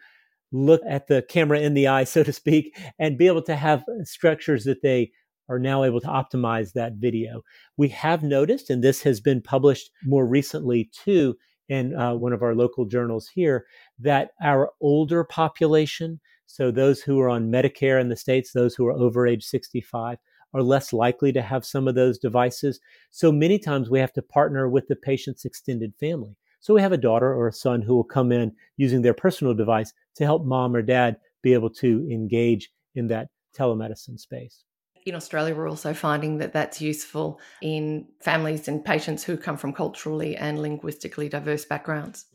look 0.53 0.83
at 0.89 1.07
the 1.07 1.23
camera 1.23 1.61
in 1.61 1.75
the 1.75 1.87
eye, 1.89 2.05
so 2.15 2.23
to 2.23 2.33
speak, 2.33 2.77
and 2.99 3.17
be 3.17 3.29
able 3.29 3.43
to 3.43 3.57
have 3.57 3.85
structures 4.03 4.65
that 4.65 4.83
they 4.83 5.13
are 5.51 5.59
now 5.59 5.85
able 5.85 6.01
to 6.01 6.07
optimize 6.07 6.73
that 6.73 6.95
video. 6.95 7.43
We 7.77 7.89
have 7.89 8.23
noticed, 8.23 8.71
and 8.71 8.83
this 8.83 9.03
has 9.03 9.21
been 9.21 9.43
published 9.43 9.91
more 10.05 10.25
recently 10.25 10.91
too, 10.93 11.37
in 11.71 11.95
uh, 11.95 12.15
one 12.15 12.33
of 12.33 12.43
our 12.43 12.55
local 12.55 12.85
journals 12.85 13.29
here 13.29 13.65
that 13.99 14.33
our 14.43 14.71
older 14.81 15.25
population, 15.25 16.21
so 16.47 16.71
those 16.71 17.01
who 17.01 17.21
are 17.21 17.31
on 17.31 17.51
Medicare 17.51 18.01
in 18.01 18.09
the 18.09 18.17
States, 18.17 18.53
those 18.53 18.75
who 18.75 18.87
are 18.87 18.93
over 18.93 19.27
age 19.27 19.45
65, 19.45 20.19
are 20.53 20.63
less 20.63 20.93
likely 20.93 21.33
to 21.33 21.41
have 21.41 21.65
some 21.65 21.87
of 21.87 21.95
those 21.95 22.19
devices. 22.19 22.81
So 23.13 23.31
many 23.31 23.57
times 23.59 23.89
we 23.89 24.01
have 24.01 24.13
to 24.15 24.23
partner 24.23 24.69
with 24.69 24.89
the 24.89 24.97
patient's 24.97 25.45
extended 25.45 25.95
family. 26.01 26.37
So 26.59 26.75
we 26.75 26.83
have 26.83 26.93
a 26.93 26.99
daughter 26.99 27.33
or 27.33 27.49
a 27.49 27.53
son 27.53 27.83
who 27.83 27.95
will 27.95 28.05
come 28.05 28.33
in 28.33 28.53
using 28.77 29.03
their 29.03 29.15
personal 29.15 29.55
device 29.55 29.93
to 30.17 30.25
help 30.25 30.45
mom 30.45 30.75
or 30.75 30.83
dad 30.83 31.17
be 31.41 31.55
able 31.55 31.71
to 31.71 32.07
engage 32.11 32.71
in 32.97 33.07
that 33.07 33.29
telemedicine 33.57 34.19
space 34.19 34.65
in 35.07 35.15
Australia, 35.15 35.55
we're 35.55 35.69
also 35.69 35.95
finding 35.95 36.39
that 36.39 36.53
that's 36.53 36.81
useful 36.81 37.41
in 37.63 38.07
families 38.21 38.69
and 38.69 38.85
patients 38.85 39.25
who 39.25 39.37
come 39.37 39.57
from 39.57 39.73
culturally 39.73 40.37
and 40.37 40.61
linguistically 40.61 41.29
diverse 41.29 41.65
backgrounds. 41.65 42.27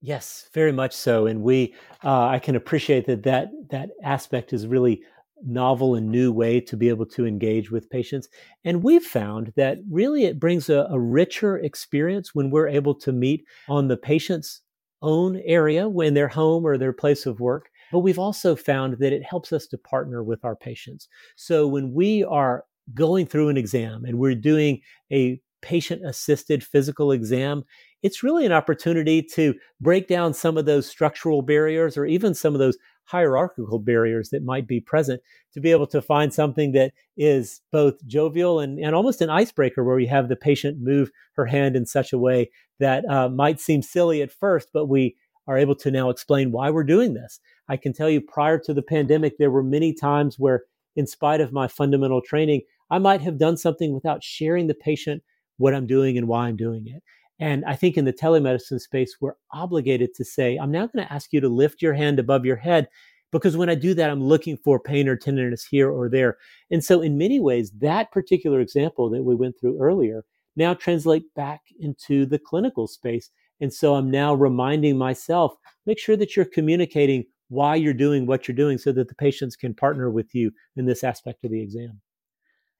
Yes, 0.00 0.48
very 0.54 0.72
much 0.72 0.94
so, 0.94 1.26
and 1.26 1.42
we 1.42 1.74
uh, 2.04 2.26
I 2.26 2.38
can 2.38 2.54
appreciate 2.54 3.06
that 3.06 3.24
that 3.24 3.50
that 3.70 3.90
aspect 4.04 4.52
is 4.52 4.66
really 4.66 5.02
novel 5.44 5.94
and 5.94 6.08
new 6.08 6.32
way 6.32 6.60
to 6.60 6.76
be 6.76 6.88
able 6.88 7.06
to 7.06 7.26
engage 7.26 7.70
with 7.70 7.90
patients. 7.90 8.28
And 8.64 8.82
we've 8.82 9.04
found 9.04 9.52
that 9.56 9.78
really 9.90 10.24
it 10.24 10.40
brings 10.40 10.68
a, 10.68 10.86
a 10.90 10.98
richer 10.98 11.58
experience 11.58 12.34
when 12.34 12.50
we're 12.50 12.68
able 12.68 12.94
to 12.96 13.12
meet 13.12 13.44
on 13.68 13.88
the 13.88 13.96
patient's 13.96 14.62
own 15.02 15.36
area 15.44 15.88
when 15.88 16.14
their 16.14 16.28
home 16.28 16.64
or 16.64 16.76
their 16.76 16.92
place 16.92 17.26
of 17.26 17.40
work 17.40 17.67
but 17.92 18.00
we've 18.00 18.18
also 18.18 18.56
found 18.56 18.98
that 18.98 19.12
it 19.12 19.22
helps 19.22 19.52
us 19.52 19.66
to 19.68 19.78
partner 19.78 20.22
with 20.22 20.44
our 20.44 20.56
patients. 20.56 21.08
So 21.36 21.66
when 21.66 21.92
we 21.92 22.24
are 22.24 22.64
going 22.94 23.26
through 23.26 23.48
an 23.48 23.56
exam 23.56 24.04
and 24.04 24.18
we're 24.18 24.34
doing 24.34 24.80
a 25.12 25.40
patient 25.60 26.06
assisted 26.06 26.62
physical 26.62 27.12
exam, 27.12 27.64
it's 28.02 28.22
really 28.22 28.46
an 28.46 28.52
opportunity 28.52 29.22
to 29.22 29.54
break 29.80 30.06
down 30.06 30.32
some 30.32 30.56
of 30.56 30.66
those 30.66 30.88
structural 30.88 31.42
barriers 31.42 31.96
or 31.96 32.06
even 32.06 32.34
some 32.34 32.54
of 32.54 32.60
those 32.60 32.78
hierarchical 33.04 33.78
barriers 33.78 34.28
that 34.28 34.44
might 34.44 34.68
be 34.68 34.80
present 34.80 35.20
to 35.52 35.60
be 35.60 35.70
able 35.70 35.86
to 35.86 36.02
find 36.02 36.32
something 36.32 36.72
that 36.72 36.92
is 37.16 37.62
both 37.72 37.94
jovial 38.06 38.60
and, 38.60 38.78
and 38.78 38.94
almost 38.94 39.22
an 39.22 39.30
icebreaker 39.30 39.82
where 39.82 39.96
we 39.96 40.06
have 40.06 40.28
the 40.28 40.36
patient 40.36 40.78
move 40.80 41.10
her 41.32 41.46
hand 41.46 41.74
in 41.74 41.86
such 41.86 42.12
a 42.12 42.18
way 42.18 42.50
that 42.78 43.08
uh, 43.08 43.28
might 43.28 43.60
seem 43.60 43.82
silly 43.82 44.20
at 44.22 44.30
first, 44.30 44.68
but 44.72 44.86
we 44.86 45.16
are 45.46 45.56
able 45.56 45.74
to 45.74 45.90
now 45.90 46.10
explain 46.10 46.52
why 46.52 46.68
we're 46.68 46.84
doing 46.84 47.14
this. 47.14 47.40
I 47.68 47.76
can 47.76 47.92
tell 47.92 48.08
you 48.10 48.20
prior 48.20 48.58
to 48.60 48.74
the 48.74 48.82
pandemic, 48.82 49.38
there 49.38 49.50
were 49.50 49.62
many 49.62 49.92
times 49.92 50.38
where, 50.38 50.64
in 50.96 51.06
spite 51.06 51.40
of 51.40 51.52
my 51.52 51.68
fundamental 51.68 52.20
training, 52.20 52.62
I 52.90 52.98
might 52.98 53.20
have 53.20 53.38
done 53.38 53.56
something 53.56 53.92
without 53.92 54.24
sharing 54.24 54.66
the 54.66 54.74
patient 54.74 55.22
what 55.58 55.74
I'm 55.74 55.86
doing 55.86 56.16
and 56.16 56.28
why 56.28 56.48
I'm 56.48 56.56
doing 56.56 56.86
it. 56.88 57.02
And 57.40 57.64
I 57.66 57.76
think 57.76 57.96
in 57.96 58.04
the 58.04 58.12
telemedicine 58.12 58.80
space, 58.80 59.16
we're 59.20 59.34
obligated 59.52 60.14
to 60.14 60.24
say, 60.24 60.56
I'm 60.56 60.72
now 60.72 60.86
going 60.86 61.06
to 61.06 61.12
ask 61.12 61.32
you 61.32 61.40
to 61.40 61.48
lift 61.48 61.82
your 61.82 61.94
hand 61.94 62.18
above 62.18 62.44
your 62.44 62.56
head 62.56 62.88
because 63.30 63.56
when 63.56 63.68
I 63.68 63.74
do 63.74 63.94
that, 63.94 64.10
I'm 64.10 64.22
looking 64.22 64.56
for 64.56 64.80
pain 64.80 65.08
or 65.08 65.16
tenderness 65.16 65.64
here 65.64 65.90
or 65.90 66.08
there. 66.08 66.38
And 66.70 66.82
so, 66.82 67.02
in 67.02 67.18
many 67.18 67.38
ways, 67.38 67.70
that 67.78 68.10
particular 68.10 68.60
example 68.60 69.10
that 69.10 69.22
we 69.22 69.34
went 69.34 69.60
through 69.60 69.78
earlier 69.80 70.24
now 70.56 70.74
translate 70.74 71.32
back 71.34 71.60
into 71.78 72.26
the 72.26 72.38
clinical 72.38 72.88
space. 72.88 73.30
And 73.60 73.72
so 73.72 73.94
I'm 73.94 74.10
now 74.10 74.34
reminding 74.34 74.98
myself, 74.98 75.54
make 75.86 75.98
sure 75.98 76.16
that 76.16 76.36
you're 76.36 76.44
communicating 76.44 77.24
why 77.48 77.74
you're 77.74 77.94
doing 77.94 78.26
what 78.26 78.46
you're 78.46 78.56
doing 78.56 78.78
so 78.78 78.92
that 78.92 79.08
the 79.08 79.14
patients 79.14 79.56
can 79.56 79.74
partner 79.74 80.10
with 80.10 80.34
you 80.34 80.50
in 80.76 80.86
this 80.86 81.02
aspect 81.02 81.44
of 81.44 81.50
the 81.50 81.62
exam. 81.62 82.00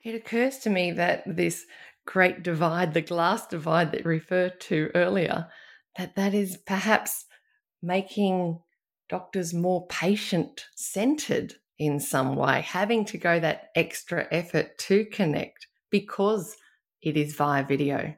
It 0.04 0.14
occurs 0.14 0.58
to 0.58 0.70
me 0.70 0.92
that 0.92 1.24
this 1.26 1.66
great 2.06 2.42
divide, 2.42 2.94
the 2.94 3.02
glass 3.02 3.46
divide 3.46 3.92
that 3.92 4.04
you 4.04 4.06
referred 4.06 4.60
to 4.60 4.90
earlier, 4.94 5.48
that 5.96 6.14
that 6.16 6.34
is 6.34 6.56
perhaps 6.56 7.26
making 7.82 8.60
doctors 9.08 9.52
more 9.52 9.86
patient 9.88 10.66
centered 10.76 11.54
in 11.78 12.00
some 12.00 12.36
way, 12.36 12.60
having 12.60 13.04
to 13.06 13.18
go 13.18 13.40
that 13.40 13.68
extra 13.74 14.26
effort 14.30 14.76
to 14.78 15.04
connect 15.06 15.66
because 15.90 16.56
it 17.02 17.16
is 17.16 17.34
via 17.34 17.64
video. 17.64 18.14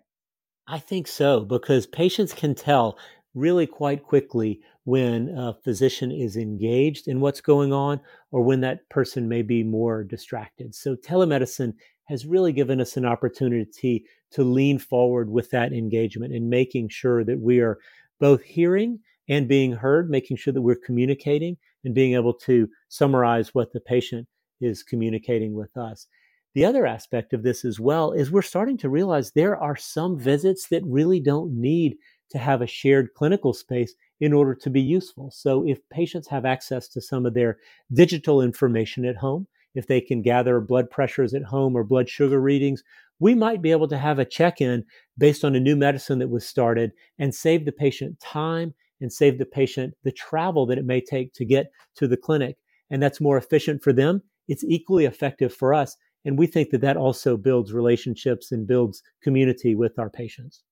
I 0.67 0.79
think 0.79 1.09
so, 1.09 1.41
because 1.41 1.87
patients 1.87 2.33
can 2.33 2.55
tell 2.55 2.99
really 3.35 3.67
quite 3.67 4.03
quickly 4.03 4.61
when 4.91 5.29
a 5.39 5.55
physician 5.63 6.11
is 6.11 6.37
engaged 6.37 7.07
in 7.07 7.21
what's 7.21 7.41
going 7.41 7.73
on 7.73 8.01
or 8.33 8.43
when 8.43 8.61
that 8.61 8.89
person 8.89 9.29
may 9.29 9.41
be 9.41 9.63
more 9.63 10.03
distracted. 10.03 10.75
So, 10.75 10.97
telemedicine 10.97 11.75
has 12.07 12.27
really 12.27 12.53
given 12.53 12.81
us 12.81 12.97
an 12.97 13.05
opportunity 13.05 14.05
to 14.33 14.43
lean 14.43 14.81
forward 14.81 15.31
with 15.31 15.49
that 15.51 15.73
engagement 15.73 16.35
and 16.35 16.51
making 16.51 16.89
sure 16.89 17.23
that 17.23 17.39
we 17.39 17.61
are 17.61 17.79
both 18.19 18.43
hearing 18.43 18.99
and 19.29 19.47
being 19.47 19.71
heard, 19.71 20.11
making 20.11 20.39
sure 20.39 20.53
that 20.53 20.61
we're 20.61 20.75
communicating 20.75 21.57
and 21.85 21.95
being 21.95 22.15
able 22.15 22.35
to 22.35 22.69
summarize 22.89 23.55
what 23.55 23.73
the 23.73 23.81
patient 23.81 24.27
is 24.61 24.83
communicating 24.83 25.55
with 25.55 25.77
us. 25.77 26.09
The 26.55 26.65
other 26.65 26.85
aspect 26.85 27.33
of 27.33 27.45
this 27.45 27.65
as 27.65 27.79
well 27.79 28.11
is 28.11 28.33
we're 28.33 28.43
starting 28.43 28.77
to 28.79 28.89
realize 28.89 29.31
there 29.31 29.57
are 29.57 29.77
some 29.77 30.19
visits 30.19 30.67
that 30.71 30.83
really 30.85 31.21
don't 31.21 31.53
need 31.53 31.97
to 32.31 32.39
have 32.39 32.61
a 32.61 32.67
shared 32.67 33.15
clinical 33.15 33.53
space 33.53 33.95
in 34.21 34.33
order 34.33 34.55
to 34.55 34.71
be 34.71 34.81
useful. 34.81 35.31
So 35.31 35.67
if 35.67 35.79
patients 35.89 36.29
have 36.29 36.45
access 36.45 36.89
to 36.89 37.01
some 37.01 37.27
of 37.27 37.35
their 37.35 37.59
digital 37.93 38.43
information 38.43 39.05
at 39.05 39.17
home, 39.17 39.47
if 39.75 39.87
they 39.87 40.01
can 40.01 40.21
gather 40.23 40.61
blood 40.61 40.91
pressures 40.91 41.33
at 41.33 41.45
home 41.45 41.77
or 41.77 41.85
blood 41.85 42.09
sugar 42.09 42.41
readings, 42.41 42.83
we 43.19 43.35
might 43.35 43.63
be 43.63 43.71
able 43.71 43.89
to 43.89 43.99
have 43.99 44.19
a 44.19 44.25
check 44.25 44.61
in 44.61 44.85
based 45.17 45.45
on 45.45 45.55
a 45.55 45.61
new 45.61 45.77
medicine 45.77 46.19
that 46.19 46.31
was 46.31 46.47
started 46.47 46.93
and 47.19 47.35
save 47.35 47.65
the 47.65 47.73
patient 47.73 48.19
time 48.21 48.75
and 49.01 49.13
save 49.13 49.39
the 49.39 49.47
patient 49.47 49.95
the 50.03 50.13
travel 50.13 50.67
that 50.67 50.79
it 50.79 50.85
may 50.85 51.01
take 51.01 51.33
to 51.35 51.45
get 51.45 51.71
to 51.97 52.09
the 52.09 52.17
clinic. 52.17 52.57
And 52.91 53.03
that's 53.03 53.21
more 53.21 53.37
efficient 53.37 53.83
for 53.83 53.93
them. 53.93 54.23
It's 54.49 54.65
equally 54.65 55.05
effective 55.05 55.55
for 55.55 55.73
us. 55.73 55.97
And 56.25 56.39
we 56.39 56.47
think 56.47 56.71
that 56.71 56.81
that 56.83 56.97
also 56.97 57.37
builds 57.37 57.73
relationships 57.73 58.53
and 58.53 58.67
builds 58.67 59.03
community 59.23 59.75
with 59.75 59.99
our 59.99 60.11
patients. 60.11 60.63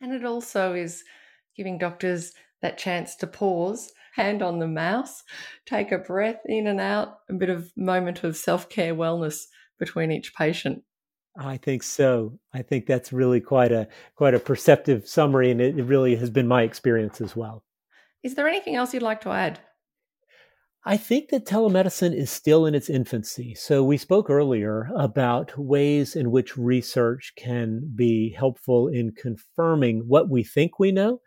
And 0.00 0.12
it 0.12 0.24
also 0.24 0.74
is 0.74 1.02
giving 1.56 1.78
doctors 1.78 2.32
that 2.62 2.78
chance 2.78 3.16
to 3.16 3.26
pause, 3.26 3.92
hand 4.14 4.42
on 4.42 4.58
the 4.58 4.68
mouse, 4.68 5.22
take 5.66 5.92
a 5.92 5.98
breath 5.98 6.40
in 6.44 6.66
and 6.66 6.80
out, 6.80 7.18
a 7.28 7.34
bit 7.34 7.50
of 7.50 7.72
moment 7.76 8.24
of 8.24 8.36
self 8.36 8.68
care 8.68 8.94
wellness 8.94 9.44
between 9.78 10.10
each 10.10 10.34
patient. 10.34 10.82
I 11.38 11.56
think 11.56 11.82
so. 11.82 12.38
I 12.52 12.62
think 12.62 12.86
that's 12.86 13.12
really 13.12 13.40
quite 13.40 13.72
a 13.72 13.88
quite 14.16 14.34
a 14.34 14.40
perceptive 14.40 15.08
summary, 15.08 15.50
and 15.50 15.60
it, 15.60 15.78
it 15.78 15.84
really 15.84 16.16
has 16.16 16.30
been 16.30 16.48
my 16.48 16.62
experience 16.62 17.20
as 17.20 17.36
well. 17.36 17.64
Is 18.22 18.34
there 18.34 18.48
anything 18.48 18.76
else 18.76 18.92
you'd 18.92 19.02
like 19.02 19.22
to 19.22 19.30
add? 19.30 19.60
I 20.84 20.96
think 20.96 21.28
that 21.28 21.44
telemedicine 21.44 22.14
is 22.14 22.30
still 22.30 22.64
in 22.64 22.74
its 22.74 22.88
infancy. 22.88 23.54
So, 23.54 23.84
we 23.84 23.96
spoke 23.96 24.30
earlier 24.30 24.88
about 24.96 25.56
ways 25.58 26.16
in 26.16 26.30
which 26.30 26.56
research 26.56 27.34
can 27.36 27.92
be 27.94 28.34
helpful 28.36 28.88
in 28.88 29.12
confirming 29.12 30.04
what 30.06 30.30
we 30.30 30.42
think 30.42 30.78
we 30.78 30.90
know. 30.90 31.20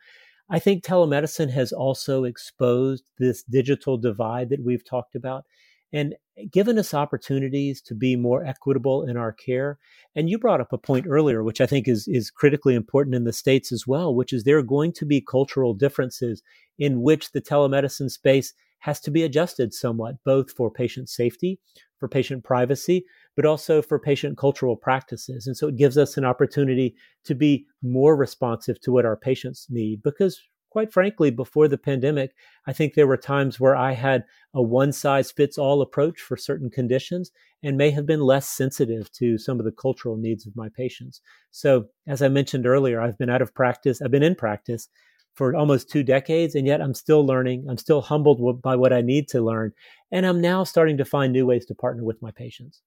I 0.50 0.60
think 0.60 0.84
telemedicine 0.84 1.52
has 1.52 1.72
also 1.72 2.26
exposed 2.26 3.10
this 3.18 3.44
digital 3.44 3.98
divide 3.98 4.50
that 4.50 4.64
we've 4.64 4.86
talked 4.86 5.16
about. 5.16 5.46
and 5.94 6.16
given 6.52 6.80
us 6.80 6.94
opportunities 6.94 7.80
to 7.80 7.94
be 7.94 8.16
more 8.16 8.44
equitable 8.44 9.04
in 9.04 9.16
our 9.16 9.32
care. 9.32 9.78
And 10.16 10.30
you 10.30 10.40
brought 10.40 10.60
up 10.60 10.74
a 10.74 10.78
point 10.78 11.06
earlier, 11.08 11.44
which 11.44 11.62
I 11.62 11.68
think 11.68 11.88
is, 11.88 12.08
is 12.08 12.32
critically 12.32 12.74
important 12.74 13.16
in 13.16 13.24
the 13.24 13.32
States 13.32 13.72
as 13.72 13.86
well, 13.86 14.14
which 14.14 14.34
is 14.34 14.44
there 14.44 14.58
are 14.58 14.64
going 14.64 14.92
to 14.94 15.06
be 15.06 15.22
cultural 15.22 15.76
differences 15.76 16.42
in 16.80 17.02
which 17.04 17.32
the 17.32 17.42
telemedicine 17.42 18.10
space 18.10 18.54
has 18.80 19.00
to 19.02 19.12
be 19.12 19.24
adjusted 19.24 19.74
somewhat, 19.74 20.16
both 20.26 20.52
for 20.52 20.72
patient 20.72 21.08
safety, 21.08 21.60
for 22.00 22.10
patient 22.10 22.44
privacy, 22.44 23.06
but 23.36 23.46
also 23.46 23.82
for 23.82 24.00
patient 24.00 24.38
cultural 24.38 24.76
practices. 24.76 25.48
And 25.48 25.58
so 25.58 25.68
it 25.68 25.78
gives 25.78 25.98
us 25.98 26.18
an 26.18 26.26
opportunity 26.26 26.96
to 27.26 27.36
be 27.36 27.66
more 27.82 28.16
responsive 28.16 28.80
to 28.82 28.92
what 28.92 29.06
our 29.06 29.18
patients 29.18 29.68
need 29.70 30.04
because 30.04 30.40
quite 30.74 30.92
frankly, 30.92 31.30
before 31.30 31.68
the 31.68 31.78
pandemic, 31.78 32.34
I 32.66 32.74
think 32.74 32.96
there 32.96 33.06
were 33.06 33.16
times 33.16 33.60
where 33.60 33.76
I 33.76 33.92
had 33.92 34.24
a 34.56 34.62
one 34.62 34.92
size 34.92 35.32
fits 35.32 35.60
all 35.60 35.84
approach 35.84 36.20
for 36.20 36.36
certain 36.36 36.72
conditions 36.72 37.32
and 37.62 37.78
may 37.78 37.92
have 37.92 38.08
been 38.08 38.22
less 38.22 38.50
sensitive 38.50 39.12
to 39.12 39.38
some 39.38 39.60
of 39.60 39.66
the 39.66 39.72
cultural 39.72 40.18
needs 40.18 40.48
of 40.48 40.56
my 40.56 40.70
patients. 40.76 41.22
So, 41.52 41.86
as 42.08 42.24
I 42.24 42.28
mentioned 42.28 42.66
earlier, 42.66 43.00
I've 43.00 43.20
been 43.20 43.30
out 43.30 43.44
of 43.44 43.54
practice, 43.54 44.02
I've 44.02 44.10
been 44.10 44.24
in 44.24 44.34
practice 44.34 44.90
for 45.36 45.56
almost 45.56 45.92
two 45.92 46.02
decades, 46.02 46.56
and 46.56 46.66
yet 46.66 46.82
I'm 46.82 46.96
still 46.96 47.24
learning. 47.24 47.68
I'm 47.70 47.78
still 47.78 48.02
humbled 48.02 48.62
by 48.64 48.76
what 48.76 48.94
I 48.94 49.02
need 49.02 49.28
to 49.30 49.42
learn. 49.42 49.74
And 50.12 50.26
I'm 50.26 50.42
now 50.42 50.64
starting 50.64 50.98
to 50.98 51.06
find 51.06 51.32
new 51.32 51.46
ways 51.46 51.66
to 51.68 51.76
partner 51.76 52.04
with 52.04 52.22
my 52.22 52.32
patients. 52.32 52.82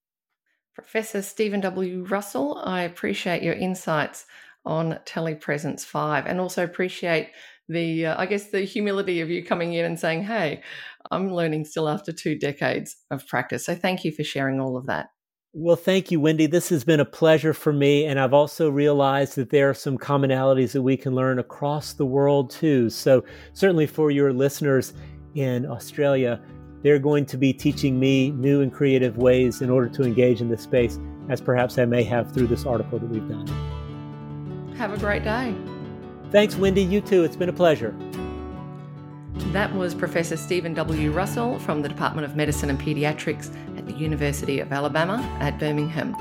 Professor 0.77 1.23
Stephen 1.23 1.63
W. 1.63 2.05
Russell, 2.05 2.61
I 2.63 2.83
appreciate 2.83 3.43
your 3.43 3.55
insights 3.55 4.27
on 4.67 4.99
Telepresence 5.07 5.87
5 5.87 6.27
and 6.27 6.39
also 6.39 6.63
appreciate 6.63 7.31
the 7.67 8.05
uh, 8.05 8.21
I 8.21 8.27
guess 8.27 8.51
the 8.51 8.61
humility 8.61 9.23
of 9.23 9.31
you 9.31 9.43
coming 9.43 9.73
in 9.73 9.87
and 9.87 9.99
saying, 9.99 10.25
"Hey, 10.25 10.63
I'm 11.11 11.33
learning 11.33 11.65
still 11.65 11.89
after 11.89 12.13
two 12.13 12.39
decades 12.39 12.95
of 13.11 13.27
practice." 13.27 13.65
So 13.65 13.75
thank 13.75 14.05
you 14.05 14.13
for 14.13 14.23
sharing 14.23 14.61
all 14.61 14.77
of 14.77 14.85
that. 14.85 15.09
Well, 15.55 15.77
thank 15.77 16.11
you, 16.11 16.21
Wendy. 16.21 16.45
This 16.45 16.69
has 16.69 16.85
been 16.85 17.01
a 17.01 17.07
pleasure 17.07 17.55
for 17.55 17.73
me, 17.73 18.05
and 18.05 18.21
I've 18.21 18.35
also 18.35 18.69
realized 18.69 19.37
that 19.37 19.49
there 19.49 19.71
are 19.71 19.75
some 19.75 19.97
commonalities 19.97 20.73
that 20.73 20.83
we 20.83 20.99
can 20.99 21.15
learn 21.15 21.39
across 21.39 21.95
the 21.95 22.05
world 22.05 22.51
too. 22.51 22.91
So 22.91 23.25
certainly 23.55 23.87
for 23.87 24.11
your 24.11 24.31
listeners 24.35 24.93
in 25.35 25.65
Australia, 25.65 26.39
they're 26.87 27.01
going 27.01 27.27
to 27.27 27.37
be 27.37 27.53
teaching 27.53 27.99
me 27.99 28.31
new 28.31 28.61
and 28.61 28.73
creative 28.73 29.17
ways 29.17 29.61
in 29.61 29.71
order 29.71 29.89
to 29.89 30.05
engage 30.05 30.41
in 30.41 30.49
this 30.49 30.63
space, 30.63 31.01
as 31.29 31.41
perhaps 31.41 31.79
I 31.79 31.85
may 31.85 32.05
have 32.05 32.33
through 32.33 32.47
this 32.47 32.65
article 32.65 33.01
that 33.01 33.09
we've 33.09 33.29
done. 33.29 34.73
Have 34.77 34.93
a 34.93 34.97
great 34.97 35.25
day. 35.25 35.53
Thanks, 36.31 36.55
Wendy. 36.55 36.85
You 36.85 37.01
too. 37.01 37.25
It's 37.25 37.35
been 37.35 37.49
a 37.49 37.53
pleasure. 37.53 37.93
That 39.53 39.75
was 39.75 39.97
Professor 39.97 40.37
Stephen 40.37 40.75
W. 40.75 41.11
Russell 41.11 41.59
from 41.59 41.83
the 41.83 41.89
Department 41.89 42.25
of 42.25 42.37
Medicine 42.37 42.71
and 42.71 42.79
Pediatrics 42.79 43.53
at 43.77 43.85
the 43.85 43.95
University 43.95 44.61
of 44.61 44.73
Alabama 44.73 45.17
at 45.41 45.59
Birmingham. 45.59 46.15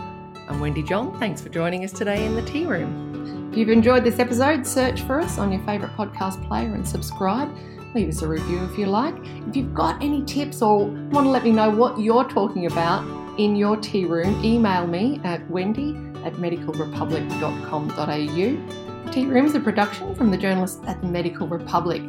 I'm 0.49 0.60
Wendy 0.60 0.82
John. 0.82 1.15
Thanks 1.19 1.41
for 1.41 1.49
joining 1.49 1.84
us 1.84 1.91
today 1.91 2.25
in 2.25 2.34
the 2.34 2.41
tea 2.41 2.65
room. 2.65 3.51
If 3.51 3.60
you've 3.60 3.69
enjoyed 3.69 4.04
this 4.04 4.17
episode, 4.17 4.65
search 4.65 5.04
for 5.04 5.21
us 5.21 5.38
on 5.38 5.51
your 5.51 5.62
favourite 5.62 5.95
podcast 5.95 6.43
player 6.47 6.73
and 6.73 6.88
subscribe. 6.88 7.56
Leave 7.95 8.10
us 8.10 8.21
a 8.21 8.27
review 8.27 8.63
if 8.65 8.77
you 8.77 8.86
like. 8.88 9.15
If 9.47 9.55
you've 9.55 9.73
got 9.73 10.03
any 10.03 10.25
tips 10.25 10.62
or 10.62 10.86
want 10.86 11.25
to 11.25 11.29
let 11.29 11.45
me 11.45 11.51
know 11.51 11.69
what 11.69 11.97
you're 11.97 12.25
talking 12.25 12.65
about 12.65 13.05
in 13.39 13.55
your 13.55 13.77
tea 13.77 14.03
room, 14.03 14.43
email 14.43 14.86
me 14.86 15.21
at 15.23 15.49
wendy 15.49 15.91
at 16.25 16.34
medicalrepublic.com.au 16.34 19.12
Tea 19.12 19.25
Room 19.27 19.45
is 19.45 19.53
a 19.55 19.62
production 19.62 20.13
from 20.13 20.29
the 20.29 20.38
journalists 20.38 20.81
at 20.88 21.01
the 21.01 21.08
Medical 21.08 21.47
Republic. 21.47 22.01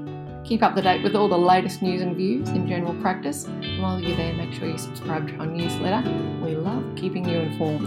Keep 0.45 0.65
up 0.65 0.75
to 0.75 0.83
date 0.83 1.05
with 1.05 1.15
all 1.15 1.29
the 1.29 1.39
latest 1.39 1.83
news 1.83 2.01
and 2.01 2.17
views 2.17 2.49
in 2.49 2.67
general 2.67 3.01
practice. 3.01 3.45
And 3.45 3.81
while 3.81 4.01
you're 4.01 4.17
there, 4.17 4.33
make 4.33 4.53
sure 4.53 4.69
you 4.69 4.79
subscribe 4.79 5.29
to 5.29 5.37
our 5.37 5.47
newsletter. 5.47 6.03
We 6.43 6.57
love 6.57 6.83
keeping 6.97 7.29
you 7.29 7.39
informed. 7.39 7.87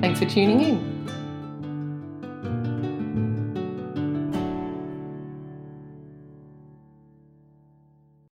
Thanks 0.00 0.20
for 0.20 0.26
tuning 0.26 0.60
in. 0.60 1.08